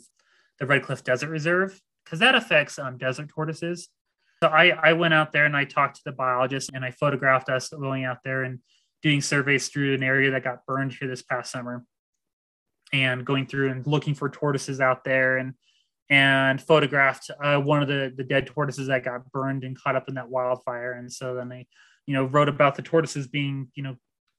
the 0.60 0.66
Red 0.66 0.84
Cliff 0.84 1.04
Desert 1.04 1.30
Reserve 1.30 1.80
because 2.04 2.20
that 2.20 2.36
affects 2.36 2.80
um, 2.80 2.98
desert 2.98 3.30
tortoises. 3.30 3.90
So 4.42 4.50
I, 4.50 4.70
I 4.70 4.94
went 4.94 5.13
out 5.13 5.34
there 5.34 5.46
and 5.46 5.58
I 5.58 5.66
talked 5.66 5.98
to 5.98 6.02
the 6.06 6.12
biologist 6.12 6.70
and 6.74 6.86
I 6.86 6.92
photographed 6.92 7.50
us 7.50 7.70
going 7.70 8.06
out 8.06 8.20
there 8.24 8.44
and 8.44 8.60
doing 9.02 9.22
surveys 9.22 9.68
through 9.68 9.96
an 9.96 10.04
area 10.04 10.32
that 10.32 10.44
got 10.44 10.66
burned 10.66 10.94
here 10.94 11.08
this 11.08 11.24
past 11.24 11.52
summer 11.52 11.84
and 12.94 13.26
going 13.26 13.46
through 13.46 13.72
and 13.72 13.86
looking 13.86 14.13
for 14.13 14.30
tortoises 14.30 14.80
out 14.80 15.04
there 15.04 15.38
and 15.38 15.54
and 16.10 16.62
photographed 16.62 17.30
uh, 17.43 17.60
one 17.60 17.82
of 17.82 17.88
the 17.88 18.13
the 18.15 18.24
dead 18.24 18.48
tortoises 18.48 18.88
that 18.88 19.04
got 19.04 19.30
burned 19.32 19.63
and 19.63 19.80
caught 19.82 19.96
up 19.96 20.08
in 20.08 20.15
that 20.15 20.30
wildfire 20.30 20.93
and 20.93 21.12
so 21.12 21.36
then 21.36 21.50
they 21.50 21.67
you 22.06 22.13
know 22.13 22.26
wrote 22.26 22.48
about 22.48 22.76
the 22.76 22.82
tortoises 22.82 23.28
being 23.28 23.67
you 23.76 23.84
know 23.84 23.96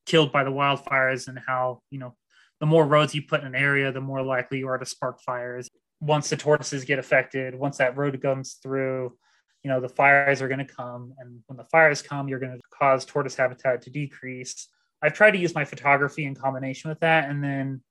killed 0.07 0.33
by 0.33 0.45
the 0.45 0.51
wildfires 0.51 1.29
and 1.29 1.39
how 1.47 1.81
you 1.91 1.99
know 1.99 2.15
the 2.61 2.67
more 2.67 2.87
roads 2.87 3.15
you 3.15 3.23
put 3.23 3.41
in 3.41 3.47
an 3.47 3.55
area 3.55 3.93
the 3.93 4.01
more 4.01 4.23
likely 4.23 4.59
you 4.59 4.69
are 4.69 4.79
to 4.79 4.87
spark 4.87 5.21
fires 5.21 5.69
once 6.01 6.31
the 6.31 6.37
tortoises 6.37 6.85
get 6.85 6.99
affected, 6.99 7.55
once 7.55 7.79
that 7.79 7.97
road 7.97 8.21
comes 8.23 8.55
through, 8.63 9.17
you 9.63 9.71
know, 9.71 9.81
the 9.81 9.89
fires 9.89 10.41
are 10.41 10.49
going 10.49 10.65
to 10.65 10.73
come. 10.73 11.13
And 11.19 11.41
when 11.47 11.57
the 11.57 11.65
fires 11.65 12.03
come, 12.03 12.29
you're 12.29 12.39
going 12.39 12.57
to 12.57 12.61
cause 12.71 13.05
tortoise 13.05 13.35
habitat 13.35 13.83
to 13.83 13.91
decrease. 13.91 14.69
I've 15.03 15.15
tried 15.15 15.33
to 15.33 15.39
use 15.39 15.55
my 15.55 15.65
photography 15.65 16.25
in 16.25 16.35
combination 16.35 16.89
with 16.89 17.01
that. 17.01 17.29
And 17.29 17.43
then 17.43 17.83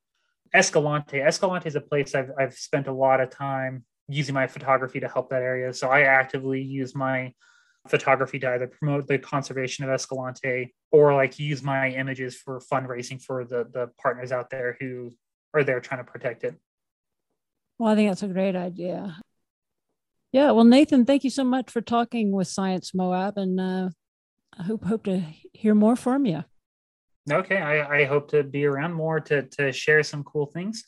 Escalante. 0.53 1.21
Escalante 1.21 1.67
is 1.67 1.75
a 1.75 1.81
place 1.81 2.15
I've, 2.15 2.31
I've 2.39 2.53
spent 2.53 2.87
a 2.87 2.93
lot 2.93 3.21
of 3.21 3.29
time 3.29 3.85
using 4.07 4.33
my 4.33 4.47
photography 4.47 4.99
to 4.99 5.07
help 5.07 5.29
that 5.29 5.41
area. 5.41 5.73
So 5.73 5.89
I 5.89 6.01
actively 6.01 6.61
use 6.61 6.95
my 6.95 7.33
photography 7.87 8.39
to 8.39 8.49
either 8.51 8.67
promote 8.67 9.07
the 9.07 9.17
conservation 9.17 9.85
of 9.85 9.91
Escalante 9.91 10.73
or 10.91 11.13
like 11.13 11.39
use 11.39 11.61
my 11.63 11.89
images 11.89 12.35
for 12.35 12.59
fundraising 12.59 13.21
for 13.21 13.45
the, 13.45 13.67
the 13.71 13.89
partners 14.01 14.31
out 14.31 14.49
there 14.49 14.77
who 14.79 15.13
are 15.53 15.63
there 15.63 15.79
trying 15.79 16.03
to 16.03 16.11
protect 16.11 16.43
it. 16.43 16.55
Well, 17.79 17.91
I 17.91 17.95
think 17.95 18.09
that's 18.09 18.23
a 18.23 18.27
great 18.27 18.55
idea. 18.55 19.17
Yeah. 20.31 20.51
Well, 20.51 20.65
Nathan, 20.65 21.05
thank 21.05 21.23
you 21.23 21.29
so 21.29 21.43
much 21.43 21.71
for 21.71 21.81
talking 21.81 22.31
with 22.31 22.47
Science 22.47 22.93
Moab, 22.93 23.37
and 23.37 23.59
uh, 23.59 23.89
I 24.57 24.63
hope 24.63 24.83
hope 24.83 25.03
to 25.05 25.23
hear 25.53 25.73
more 25.73 25.95
from 25.95 26.25
you. 26.25 26.43
Okay, 27.29 27.57
I, 27.57 28.01
I 28.01 28.05
hope 28.05 28.29
to 28.31 28.43
be 28.43 28.65
around 28.65 28.93
more 28.93 29.19
to 29.21 29.43
to 29.43 29.71
share 29.71 30.03
some 30.03 30.23
cool 30.23 30.45
things. 30.45 30.85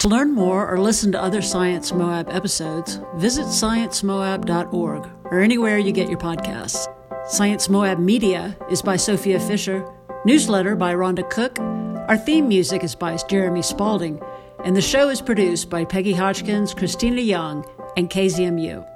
To 0.00 0.08
learn 0.08 0.32
more 0.32 0.72
or 0.72 0.78
listen 0.78 1.10
to 1.12 1.20
other 1.20 1.42
Science 1.42 1.92
Moab 1.92 2.28
episodes, 2.30 3.00
visit 3.16 3.46
sciencemoab.org 3.46 5.10
or 5.24 5.40
anywhere 5.40 5.78
you 5.78 5.90
get 5.90 6.08
your 6.08 6.20
podcasts. 6.20 6.86
Science 7.28 7.68
Moab 7.68 7.98
Media 7.98 8.56
is 8.70 8.80
by 8.80 8.94
Sophia 8.94 9.40
Fisher, 9.40 9.84
newsletter 10.24 10.76
by 10.76 10.94
Rhonda 10.94 11.28
Cook 11.28 11.58
Our 11.58 12.16
theme 12.16 12.46
music 12.46 12.84
is 12.84 12.94
by 12.94 13.16
Jeremy 13.16 13.60
Spalding, 13.60 14.22
and 14.64 14.76
the 14.76 14.80
show 14.80 15.08
is 15.08 15.20
produced 15.20 15.68
by 15.68 15.84
Peggy 15.84 16.12
Hodgkins, 16.12 16.74
Christina 16.74 17.20
Young, 17.20 17.66
and 17.96 18.08
KZMU. 18.08 18.86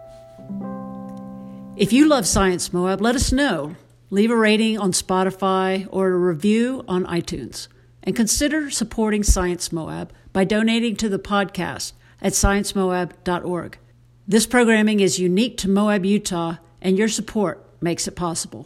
If 1.77 1.93
you 1.93 2.07
love 2.07 2.29
Science 2.29 2.73
Moab, 2.73 3.01
let 3.01 3.17
us 3.17 3.33
know. 3.33 3.75
Leave 4.13 4.31
a 4.31 4.37
rating 4.37 4.79
on 4.79 4.93
Spotify 4.93 5.89
or 5.91 6.09
a 6.09 6.19
review 6.19 6.85
on 6.87 7.07
iTunes. 7.07 7.69
And 8.03 8.15
consider 8.15 8.69
supporting 8.69 9.23
Science 9.23 9.73
Moab 9.73 10.13
by 10.35 10.45
donating 10.45 10.97
to 10.97 11.09
the 11.09 11.19
podcast 11.19 11.95
at 12.21 12.35
sciencemoab.org. 12.35 13.79
This 14.29 14.47
programming 14.47 15.01
is 15.01 15.19
unique 15.19 15.57
to 15.57 15.71
Moab, 15.71 16.05
Utah, 16.05 16.57
and 16.83 16.99
your 16.99 17.09
support 17.09 17.65
makes 17.81 18.07
it 18.07 18.15
possible. 18.15 18.61